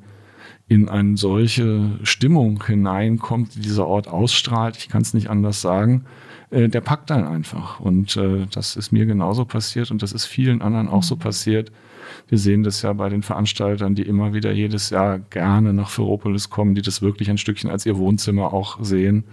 in 0.68 0.88
eine 0.88 1.16
solche 1.16 1.98
Stimmung 2.02 2.64
hineinkommt, 2.64 3.54
die 3.54 3.60
dieser 3.60 3.86
Ort 3.86 4.08
ausstrahlt, 4.08 4.76
ich 4.76 4.88
kann 4.88 5.02
es 5.02 5.12
nicht 5.12 5.28
anders 5.28 5.60
sagen, 5.60 6.04
äh, 6.50 6.68
der 6.68 6.80
packt 6.80 7.10
dann 7.10 7.24
einfach. 7.24 7.80
Und 7.80 8.16
äh, 8.16 8.46
das 8.50 8.76
ist 8.76 8.92
mir 8.92 9.06
genauso 9.06 9.44
passiert 9.44 9.90
und 9.90 10.02
das 10.02 10.12
ist 10.12 10.24
vielen 10.24 10.62
anderen 10.62 10.88
auch 10.88 11.02
so 11.02 11.16
mhm. 11.16 11.20
passiert. 11.20 11.72
Wir 12.28 12.38
sehen 12.38 12.62
das 12.62 12.82
ja 12.82 12.92
bei 12.92 13.08
den 13.08 13.22
Veranstaltern, 13.22 13.94
die 13.94 14.02
immer 14.02 14.34
wieder 14.34 14.52
jedes 14.52 14.90
Jahr 14.90 15.18
gerne 15.18 15.72
nach 15.72 15.90
Ferropolis 15.90 16.50
kommen, 16.50 16.74
die 16.74 16.82
das 16.82 17.02
wirklich 17.02 17.30
ein 17.30 17.38
Stückchen 17.38 17.70
als 17.70 17.86
ihr 17.86 17.98
Wohnzimmer 17.98 18.52
auch 18.52 18.82
sehen 18.82 19.24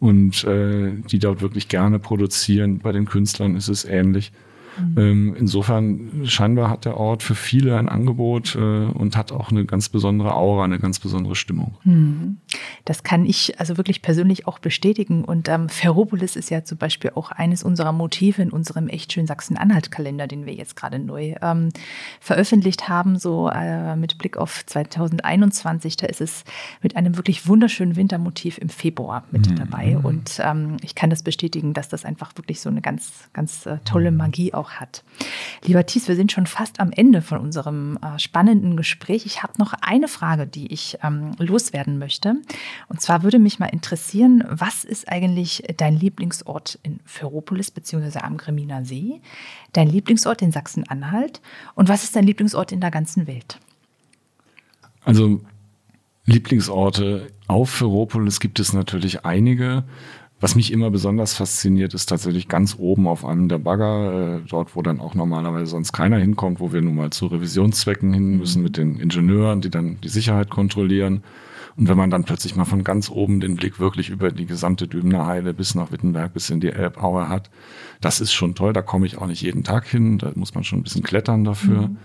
und 0.00 0.44
äh, 0.44 0.92
die 1.10 1.18
dort 1.18 1.42
wirklich 1.42 1.68
gerne 1.68 1.98
produzieren. 1.98 2.78
Bei 2.78 2.92
den 2.92 3.04
Künstlern 3.04 3.56
ist 3.56 3.68
es 3.68 3.84
ähnlich. 3.84 4.32
Mhm. 4.78 4.98
Ähm, 4.98 5.36
insofern 5.38 6.22
scheinbar 6.24 6.70
hat 6.70 6.84
der 6.84 6.96
Ort 6.96 7.22
für 7.22 7.34
viele 7.34 7.78
ein 7.78 7.88
Angebot 7.88 8.54
äh, 8.54 8.58
und 8.58 9.16
hat 9.16 9.32
auch 9.32 9.50
eine 9.50 9.64
ganz 9.64 9.88
besondere 9.88 10.34
Aura, 10.34 10.64
eine 10.64 10.78
ganz 10.78 10.98
besondere 10.98 11.36
Stimmung. 11.36 11.76
Mhm. 11.84 12.38
Das 12.84 13.02
kann 13.02 13.26
ich 13.26 13.58
also 13.60 13.76
wirklich 13.76 14.02
persönlich 14.02 14.46
auch 14.46 14.58
bestätigen. 14.58 15.24
Und 15.24 15.48
ähm, 15.48 15.68
Ferropolis 15.68 16.36
ist 16.36 16.50
ja 16.50 16.64
zum 16.64 16.78
Beispiel 16.78 17.12
auch 17.14 17.30
eines 17.30 17.62
unserer 17.62 17.92
Motive 17.92 18.42
in 18.42 18.50
unserem 18.50 18.88
echt 18.88 19.12
schön 19.12 19.26
Sachsen-Anhalt-Kalender, 19.26 20.26
den 20.26 20.46
wir 20.46 20.54
jetzt 20.54 20.76
gerade 20.76 20.98
neu 20.98 21.34
ähm, 21.42 21.68
veröffentlicht 22.20 22.88
haben, 22.88 23.18
so 23.18 23.48
äh, 23.48 23.96
mit 23.96 24.18
Blick 24.18 24.36
auf 24.36 24.64
2021. 24.66 25.96
Da 25.96 26.06
ist 26.06 26.20
es 26.20 26.44
mit 26.82 26.96
einem 26.96 27.16
wirklich 27.16 27.46
wunderschönen 27.46 27.96
Wintermotiv 27.96 28.58
im 28.58 28.68
Februar 28.68 29.24
mit 29.30 29.48
mhm. 29.50 29.56
dabei. 29.56 29.98
Und 29.98 30.40
ähm, 30.42 30.76
ich 30.82 30.94
kann 30.94 31.10
das 31.10 31.22
bestätigen, 31.22 31.74
dass 31.74 31.88
das 31.88 32.04
einfach 32.04 32.36
wirklich 32.36 32.60
so 32.60 32.68
eine 32.68 32.80
ganz, 32.80 33.28
ganz 33.32 33.66
äh, 33.66 33.78
tolle 33.84 34.10
Magie 34.10 34.54
auch 34.54 34.61
hat. 34.70 35.04
Lieber 35.64 35.84
Thies, 35.84 36.08
wir 36.08 36.16
sind 36.16 36.32
schon 36.32 36.46
fast 36.46 36.80
am 36.80 36.90
Ende 36.92 37.22
von 37.22 37.38
unserem 37.38 37.98
äh, 38.02 38.18
spannenden 38.18 38.76
Gespräch. 38.76 39.26
Ich 39.26 39.42
habe 39.42 39.52
noch 39.58 39.74
eine 39.80 40.08
Frage, 40.08 40.46
die 40.46 40.72
ich 40.72 40.98
ähm, 41.02 41.32
loswerden 41.38 41.98
möchte. 41.98 42.36
Und 42.88 43.00
zwar 43.00 43.22
würde 43.22 43.38
mich 43.38 43.58
mal 43.58 43.66
interessieren, 43.66 44.44
was 44.48 44.84
ist 44.84 45.08
eigentlich 45.08 45.62
dein 45.76 45.96
Lieblingsort 45.96 46.78
in 46.82 47.00
Ferropolis 47.04 47.70
bzw. 47.70 48.18
am 48.20 48.36
Griminer 48.36 48.84
See? 48.84 49.20
Dein 49.72 49.88
Lieblingsort 49.88 50.42
in 50.42 50.52
Sachsen-Anhalt? 50.52 51.40
Und 51.74 51.88
was 51.88 52.04
ist 52.04 52.16
dein 52.16 52.24
Lieblingsort 52.24 52.72
in 52.72 52.80
der 52.80 52.90
ganzen 52.90 53.26
Welt? 53.26 53.58
Also 55.04 55.40
Lieblingsorte 56.24 57.32
auf 57.48 57.70
Ferropolis 57.70 58.40
gibt 58.40 58.60
es 58.60 58.72
natürlich 58.72 59.24
einige. 59.24 59.84
Was 60.42 60.56
mich 60.56 60.72
immer 60.72 60.90
besonders 60.90 61.34
fasziniert, 61.34 61.94
ist 61.94 62.06
tatsächlich 62.06 62.48
ganz 62.48 62.74
oben 62.76 63.06
auf 63.06 63.24
einem 63.24 63.48
der 63.48 63.58
Bagger, 63.58 64.38
äh, 64.38 64.48
dort, 64.48 64.74
wo 64.74 64.82
dann 64.82 64.98
auch 64.98 65.14
normalerweise 65.14 65.66
sonst 65.66 65.92
keiner 65.92 66.18
hinkommt, 66.18 66.58
wo 66.58 66.72
wir 66.72 66.82
nun 66.82 66.96
mal 66.96 67.10
zu 67.10 67.26
Revisionszwecken 67.28 68.12
hin 68.12 68.38
müssen 68.38 68.58
mhm. 68.58 68.64
mit 68.64 68.76
den 68.76 68.98
Ingenieuren, 68.98 69.60
die 69.60 69.70
dann 69.70 69.98
die 70.02 70.08
Sicherheit 70.08 70.50
kontrollieren. 70.50 71.22
Und 71.76 71.88
wenn 71.88 71.96
man 71.96 72.10
dann 72.10 72.24
plötzlich 72.24 72.56
mal 72.56 72.64
von 72.64 72.82
ganz 72.82 73.08
oben 73.08 73.38
den 73.38 73.54
Blick 73.54 73.78
wirklich 73.78 74.08
über 74.08 74.32
die 74.32 74.46
gesamte 74.46 74.88
Dübener 74.88 75.26
Heide 75.26 75.54
bis 75.54 75.76
nach 75.76 75.92
Wittenberg, 75.92 76.34
bis 76.34 76.50
in 76.50 76.58
die 76.58 76.70
Elbaue 76.70 77.28
hat, 77.28 77.48
das 78.00 78.20
ist 78.20 78.32
schon 78.32 78.56
toll. 78.56 78.72
Da 78.72 78.82
komme 78.82 79.06
ich 79.06 79.18
auch 79.18 79.28
nicht 79.28 79.42
jeden 79.42 79.62
Tag 79.62 79.86
hin. 79.86 80.18
Da 80.18 80.32
muss 80.34 80.56
man 80.56 80.64
schon 80.64 80.80
ein 80.80 80.82
bisschen 80.82 81.04
klettern 81.04 81.44
dafür. 81.44 81.82
Mhm. 81.82 81.98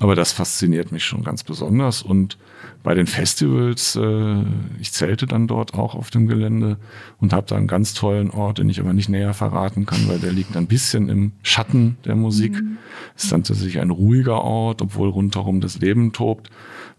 Aber 0.00 0.14
das 0.14 0.32
fasziniert 0.32 0.92
mich 0.92 1.04
schon 1.04 1.24
ganz 1.24 1.42
besonders. 1.42 2.02
Und 2.02 2.38
bei 2.84 2.94
den 2.94 3.08
Festivals, 3.08 3.96
äh, 3.96 4.42
ich 4.80 4.92
zelte 4.92 5.26
dann 5.26 5.48
dort 5.48 5.74
auch 5.74 5.96
auf 5.96 6.10
dem 6.10 6.28
Gelände 6.28 6.76
und 7.18 7.32
habe 7.32 7.46
da 7.48 7.56
einen 7.56 7.66
ganz 7.66 7.94
tollen 7.94 8.30
Ort, 8.30 8.58
den 8.58 8.68
ich 8.68 8.78
aber 8.78 8.92
nicht 8.92 9.08
näher 9.08 9.34
verraten 9.34 9.86
kann, 9.86 10.08
weil 10.08 10.20
der 10.20 10.32
liegt 10.32 10.56
ein 10.56 10.68
bisschen 10.68 11.08
im 11.08 11.32
Schatten 11.42 11.98
der 12.04 12.14
Musik. 12.14 12.52
Mhm. 12.52 12.78
Ist 13.16 13.32
dann 13.32 13.42
tatsächlich 13.42 13.80
ein 13.80 13.90
ruhiger 13.90 14.42
Ort, 14.42 14.82
obwohl 14.82 15.08
rundherum 15.08 15.60
das 15.60 15.80
Leben 15.80 16.12
tobt. 16.12 16.48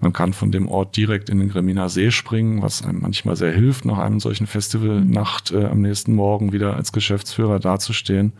Man 0.01 0.11
kann 0.11 0.33
von 0.33 0.51
dem 0.51 0.67
Ort 0.67 0.97
direkt 0.97 1.29
in 1.29 1.39
den 1.39 1.49
Griminer 1.49 1.87
See 1.87 2.11
springen, 2.11 2.61
was 2.61 2.83
einem 2.83 3.01
manchmal 3.01 3.37
sehr 3.37 3.53
hilft, 3.53 3.85
nach 3.85 3.97
einem 3.97 4.19
solchen 4.19 4.47
Festivalnacht 4.47 5.51
äh, 5.51 5.65
am 5.65 5.81
nächsten 5.81 6.15
Morgen 6.15 6.51
wieder 6.51 6.75
als 6.75 6.91
Geschäftsführer 6.91 7.59
dazustehen. 7.59 8.33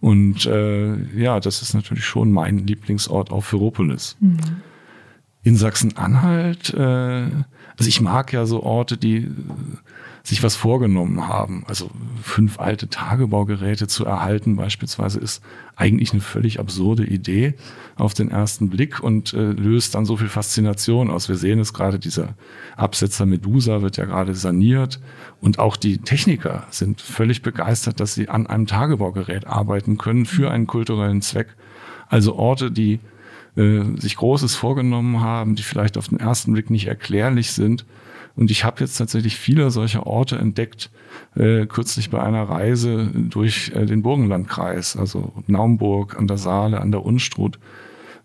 Und 0.00 0.46
äh, 0.46 0.96
ja, 1.16 1.40
das 1.40 1.62
ist 1.62 1.74
natürlich 1.74 2.04
schon 2.04 2.30
mein 2.30 2.58
Lieblingsort 2.58 3.30
auf 3.30 3.46
Ferropolis. 3.46 4.16
Mhm. 4.20 4.38
In 5.42 5.56
Sachsen-Anhalt, 5.56 6.72
äh, 6.74 6.80
also 6.80 7.88
ich 7.88 8.00
mag 8.00 8.32
ja 8.32 8.46
so 8.46 8.62
Orte, 8.62 8.96
die 8.96 9.30
sich 10.24 10.42
was 10.42 10.56
vorgenommen 10.56 11.28
haben. 11.28 11.64
Also 11.66 11.90
fünf 12.22 12.58
alte 12.58 12.88
Tagebaugeräte 12.88 13.86
zu 13.86 14.06
erhalten 14.06 14.56
beispielsweise 14.56 15.20
ist 15.20 15.42
eigentlich 15.76 16.12
eine 16.12 16.22
völlig 16.22 16.58
absurde 16.58 17.04
Idee 17.04 17.54
auf 17.96 18.14
den 18.14 18.30
ersten 18.30 18.70
Blick 18.70 19.00
und 19.00 19.34
äh, 19.34 19.52
löst 19.52 19.94
dann 19.94 20.06
so 20.06 20.16
viel 20.16 20.30
Faszination 20.30 21.10
aus. 21.10 21.28
Wir 21.28 21.36
sehen 21.36 21.58
es 21.58 21.74
gerade, 21.74 21.98
dieser 21.98 22.34
Absetzer 22.74 23.26
Medusa 23.26 23.82
wird 23.82 23.98
ja 23.98 24.06
gerade 24.06 24.34
saniert 24.34 24.98
und 25.42 25.58
auch 25.58 25.76
die 25.76 25.98
Techniker 25.98 26.66
sind 26.70 27.02
völlig 27.02 27.42
begeistert, 27.42 28.00
dass 28.00 28.14
sie 28.14 28.30
an 28.30 28.46
einem 28.46 28.66
Tagebaugerät 28.66 29.46
arbeiten 29.46 29.98
können 29.98 30.24
für 30.24 30.50
einen 30.50 30.66
kulturellen 30.66 31.20
Zweck. 31.20 31.48
Also 32.08 32.34
Orte, 32.34 32.70
die 32.70 32.98
äh, 33.56 33.82
sich 33.98 34.16
Großes 34.16 34.54
vorgenommen 34.54 35.20
haben, 35.20 35.54
die 35.54 35.62
vielleicht 35.62 35.98
auf 35.98 36.08
den 36.08 36.18
ersten 36.18 36.54
Blick 36.54 36.70
nicht 36.70 36.86
erklärlich 36.86 37.52
sind, 37.52 37.84
und 38.36 38.50
ich 38.50 38.64
habe 38.64 38.80
jetzt 38.80 38.96
tatsächlich 38.96 39.36
viele 39.36 39.70
solcher 39.70 40.06
Orte 40.06 40.36
entdeckt, 40.36 40.90
äh, 41.36 41.66
kürzlich 41.66 42.10
bei 42.10 42.22
einer 42.22 42.42
Reise 42.42 43.10
durch 43.14 43.72
äh, 43.74 43.86
den 43.86 44.02
Burgenlandkreis, 44.02 44.96
also 44.96 45.32
Naumburg 45.46 46.18
an 46.18 46.26
der 46.26 46.38
Saale, 46.38 46.80
an 46.80 46.90
der 46.90 47.04
Unstrut. 47.04 47.58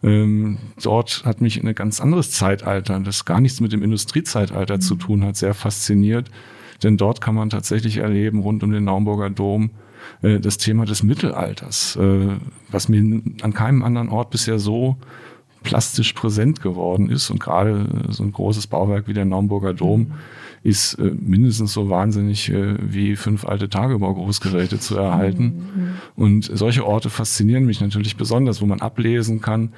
Ähm, 0.02 0.58
dort 0.82 1.24
hat 1.26 1.42
mich 1.42 1.62
ein 1.62 1.76
ganz 1.76 2.00
anderes 2.00 2.32
Zeitalter, 2.32 3.00
das 3.02 3.26
gar 3.26 3.42
nichts 3.42 3.60
mit 3.60 3.72
dem 3.72 3.84
Industriezeitalter 3.84 4.76
mhm. 4.76 4.82
zu 4.82 4.96
tun 4.96 5.24
hat, 5.24 5.36
sehr 5.36 5.54
fasziniert. 5.54 6.32
Denn 6.82 6.98
dort 6.98 7.22
kann 7.22 7.36
man 7.36 7.50
tatsächlich 7.50 7.98
erleben, 7.98 8.40
rund 8.40 8.64
um 8.64 8.72
den 8.72 8.86
Naumburger 8.86 9.30
Dom, 9.30 9.72
äh, 10.22 10.40
das 10.40 10.58
Thema 10.58 10.86
des 10.86 11.04
Mittelalters, 11.04 11.98
äh, 11.98 12.38
was 12.72 12.90
mir 12.90 13.22
an 13.42 13.54
keinem 13.54 13.84
anderen 13.84 14.10
Ort 14.10 14.32
bisher 14.32 14.58
so 14.58 14.98
plastisch 15.64 16.14
präsent 16.14 16.62
geworden 16.62 17.10
ist. 17.10 17.30
Und 17.30 17.40
gerade 17.40 17.86
so 18.10 18.24
ein 18.24 18.32
großes 18.32 18.68
Bauwerk 18.68 19.08
wie 19.08 19.14
der 19.14 19.26
Naumburger 19.26 19.74
Dom 19.74 20.14
ist 20.64 20.96
äh, 20.96 21.12
mindestens 21.20 21.74
so 21.74 21.90
wahnsinnig 21.90 22.50
äh, 22.50 22.76
wie 22.80 23.16
fünf 23.16 23.46
alte 23.46 23.70
Tagebaugroßgeräte 23.70 24.80
zu 24.80 24.98
erhalten. 24.98 25.44
Mhm. 25.44 25.90
Und 26.16 26.52
solche 26.54 26.86
Orte 26.86 27.10
faszinieren 27.10 27.66
mich 27.66 27.82
natürlich 27.82 28.18
besonders, 28.18 28.62
wo 28.62 28.66
man 28.66 28.82
ablesen 28.82 29.42
kann, 29.42 29.74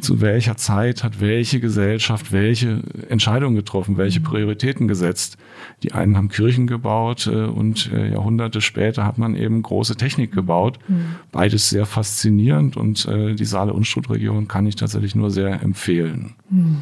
zu 0.00 0.20
welcher 0.22 0.56
Zeit 0.56 1.04
hat 1.04 1.20
welche 1.20 1.60
Gesellschaft 1.60 2.32
welche 2.32 2.82
Entscheidungen 3.08 3.56
getroffen, 3.56 3.98
welche 3.98 4.20
mhm. 4.20 4.24
Prioritäten 4.24 4.88
gesetzt. 4.88 5.36
Die 5.82 5.92
einen 5.92 6.16
haben 6.16 6.28
Kirchen 6.28 6.66
gebaut 6.66 7.26
äh, 7.26 7.44
und 7.44 7.92
äh, 7.92 8.12
Jahrhunderte 8.12 8.60
später 8.60 9.04
hat 9.04 9.18
man 9.18 9.36
eben 9.36 9.62
große 9.62 9.96
Technik 9.96 10.32
gebaut. 10.32 10.78
Mhm. 10.88 11.16
Beides 11.30 11.68
sehr 11.68 11.84
faszinierend 11.84 12.76
und 12.76 13.06
äh, 13.06 13.34
die 13.34 13.44
Saale-Unstrut-Region 13.44 14.48
kann 14.48 14.66
ich 14.66 14.76
tatsächlich 14.76 15.14
nur 15.14 15.30
sehr 15.30 15.62
empfehlen. 15.62 16.34
Mhm. 16.48 16.78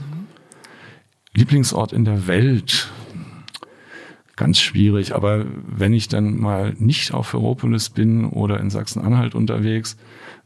Lieblingsort 1.34 1.92
in 1.92 2.04
der 2.04 2.26
Welt 2.26 2.90
ganz 4.40 4.58
schwierig. 4.58 5.14
Aber 5.14 5.44
wenn 5.66 5.92
ich 5.92 6.08
dann 6.08 6.40
mal 6.40 6.74
nicht 6.78 7.12
auf 7.12 7.28
Ferropolis 7.28 7.90
bin 7.90 8.24
oder 8.24 8.58
in 8.58 8.70
Sachsen-Anhalt 8.70 9.34
unterwegs, 9.34 9.98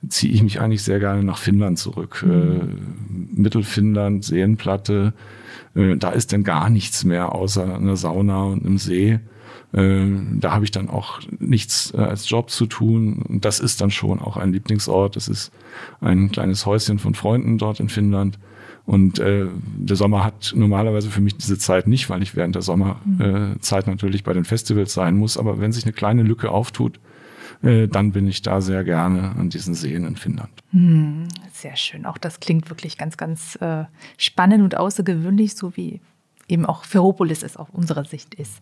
ziehe 0.09 0.33
ich 0.33 0.42
mich 0.42 0.61
eigentlich 0.61 0.83
sehr 0.83 0.98
gerne 0.98 1.22
nach 1.22 1.38
Finnland 1.38 1.78
zurück. 1.78 2.24
Mhm. 2.26 2.33
Äh, 2.33 3.40
Mittelfinnland, 3.40 4.24
Seenplatte, 4.24 5.14
äh, 5.76 5.96
da 5.96 6.11
ist 6.11 6.33
dann 6.33 6.42
gar 6.42 6.70
nichts 6.70 7.04
mehr 7.04 7.33
außer 7.33 7.76
einer 7.76 7.96
Sauna 7.96 8.42
und 8.42 8.66
einem 8.66 8.78
See. 8.78 9.20
Äh, 9.72 10.07
da 10.40 10.50
habe 10.50 10.64
ich 10.64 10.72
dann 10.72 10.90
auch 10.90 11.20
nichts 11.38 11.94
äh, 11.94 11.98
als 11.98 12.28
Job 12.28 12.50
zu 12.50 12.66
tun. 12.66 13.22
Und 13.22 13.44
das 13.44 13.61
ist 13.61 13.80
dann 13.80 13.92
schon 13.92 14.18
auch 14.18 14.37
ein 14.37 14.52
Lieblingsort. 14.52 15.14
Das 15.14 15.28
ist 15.28 15.52
ein 16.00 16.33
kleines 16.33 16.66
Häuschen 16.66 16.98
von 16.98 17.14
Freunden 17.14 17.59
dort 17.59 17.78
in 17.78 17.88
Finnland. 17.88 18.40
Und 18.87 19.18
äh, 19.18 19.47
der 19.79 19.97
Sommer 19.97 20.25
hat 20.25 20.53
normalerweise 20.55 21.11
für 21.11 21.23
mich 21.23 21.37
diese 21.37 21.59
Zeit 21.59 21.87
nicht, 21.87 22.11
weil 22.11 22.23
ich 22.23 22.37
während 22.37 22.55
der 22.55 22.62
Sommerzeit 22.62 23.87
äh, 23.87 23.90
natürlich 23.90 24.25
bei 24.25 24.35
den 24.35 24.44
Festivals 24.44 24.92
sein 24.92 25.16
muss. 25.16 25.38
Aber 25.38 25.59
wenn 25.59 25.73
sich 25.73 25.85
eine 25.85 25.94
kleine 25.94 26.23
Lücke 26.23 26.51
auftut, 26.51 27.01
äh, 27.62 27.88
dann 27.88 28.12
bin 28.12 28.27
ich 28.29 28.42
da 28.42 28.61
sehr 28.61 28.85
gerne 28.85 29.35
an 29.37 29.49
diesen 29.49 29.75
Seen 29.75 30.05
in 30.05 30.16
Finnland. 30.16 30.51
Hm, 30.73 31.29
sehr 31.53 31.77
schön. 31.77 32.05
Auch 32.05 32.18
das 32.18 32.40
klingt 32.40 32.68
wirklich 32.68 32.99
ganz, 32.99 33.16
ganz 33.16 33.57
äh, 33.57 33.85
spannend 34.18 34.62
und 34.62 34.77
außergewöhnlich, 34.77 35.55
so 35.55 35.77
wie 35.77 36.01
eben 36.55 36.64
auch 36.64 36.85
Ferropolis 36.85 37.43
es 37.43 37.57
aus 37.57 37.67
unserer 37.73 38.05
Sicht 38.05 38.35
ist. 38.35 38.55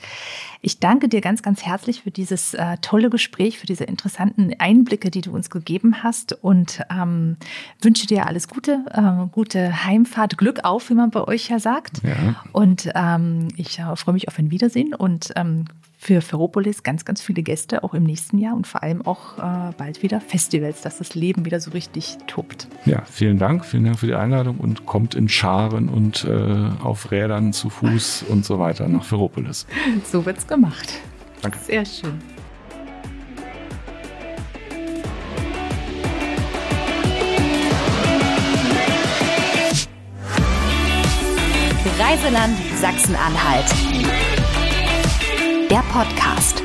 Ich 0.62 0.80
danke 0.80 1.08
dir 1.08 1.20
ganz, 1.20 1.42
ganz 1.42 1.62
herzlich 1.62 2.02
für 2.02 2.10
dieses 2.10 2.54
äh, 2.54 2.78
tolle 2.80 3.10
Gespräch, 3.10 3.58
für 3.58 3.66
diese 3.66 3.84
interessanten 3.84 4.54
Einblicke, 4.58 5.10
die 5.10 5.20
du 5.20 5.32
uns 5.32 5.50
gegeben 5.50 6.02
hast 6.02 6.32
und 6.42 6.80
ähm, 6.90 7.36
wünsche 7.80 8.06
dir 8.06 8.26
alles 8.26 8.48
Gute, 8.48 8.84
äh, 8.90 9.28
gute 9.30 9.84
Heimfahrt, 9.84 10.38
Glück 10.38 10.64
auf, 10.64 10.88
wie 10.90 10.94
man 10.94 11.10
bei 11.10 11.22
euch 11.22 11.48
ja 11.48 11.58
sagt. 11.58 12.02
Ja. 12.02 12.42
Und 12.52 12.90
ähm, 12.94 13.48
ich 13.56 13.78
äh, 13.78 13.96
freue 13.96 14.14
mich 14.14 14.28
auf 14.28 14.38
ein 14.38 14.50
Wiedersehen 14.50 14.94
und 14.94 15.32
ähm, 15.36 15.66
für 16.02 16.20
Ferropolis 16.20 16.82
ganz, 16.82 17.04
ganz 17.04 17.22
viele 17.22 17.44
Gäste, 17.44 17.84
auch 17.84 17.94
im 17.94 18.02
nächsten 18.02 18.36
Jahr 18.36 18.56
und 18.56 18.66
vor 18.66 18.82
allem 18.82 19.06
auch 19.06 19.38
äh, 19.38 19.72
bald 19.78 20.02
wieder 20.02 20.20
Festivals, 20.20 20.80
dass 20.80 20.98
das 20.98 21.14
Leben 21.14 21.44
wieder 21.44 21.60
so 21.60 21.70
richtig 21.70 22.18
tobt. 22.26 22.66
Ja, 22.84 23.04
vielen 23.04 23.38
Dank. 23.38 23.64
Vielen 23.64 23.84
Dank 23.84 24.00
für 24.00 24.08
die 24.08 24.14
Einladung 24.14 24.58
und 24.58 24.84
kommt 24.84 25.14
in 25.14 25.28
Scharen 25.28 25.88
und 25.88 26.24
äh, 26.24 26.70
auf 26.82 27.12
Rädern 27.12 27.52
zu 27.52 27.70
Fuß 27.70 28.24
und 28.28 28.44
so 28.44 28.58
weiter 28.58 28.88
nach 28.88 29.04
Ferropolis. 29.04 29.64
So 30.04 30.26
wird's 30.26 30.44
gemacht. 30.44 30.92
Danke. 31.40 31.58
Sehr 31.60 31.84
schön. 31.84 32.18
Reiseland 41.96 42.56
Sachsen-Anhalt 42.80 44.31
Podcast. 45.92 46.62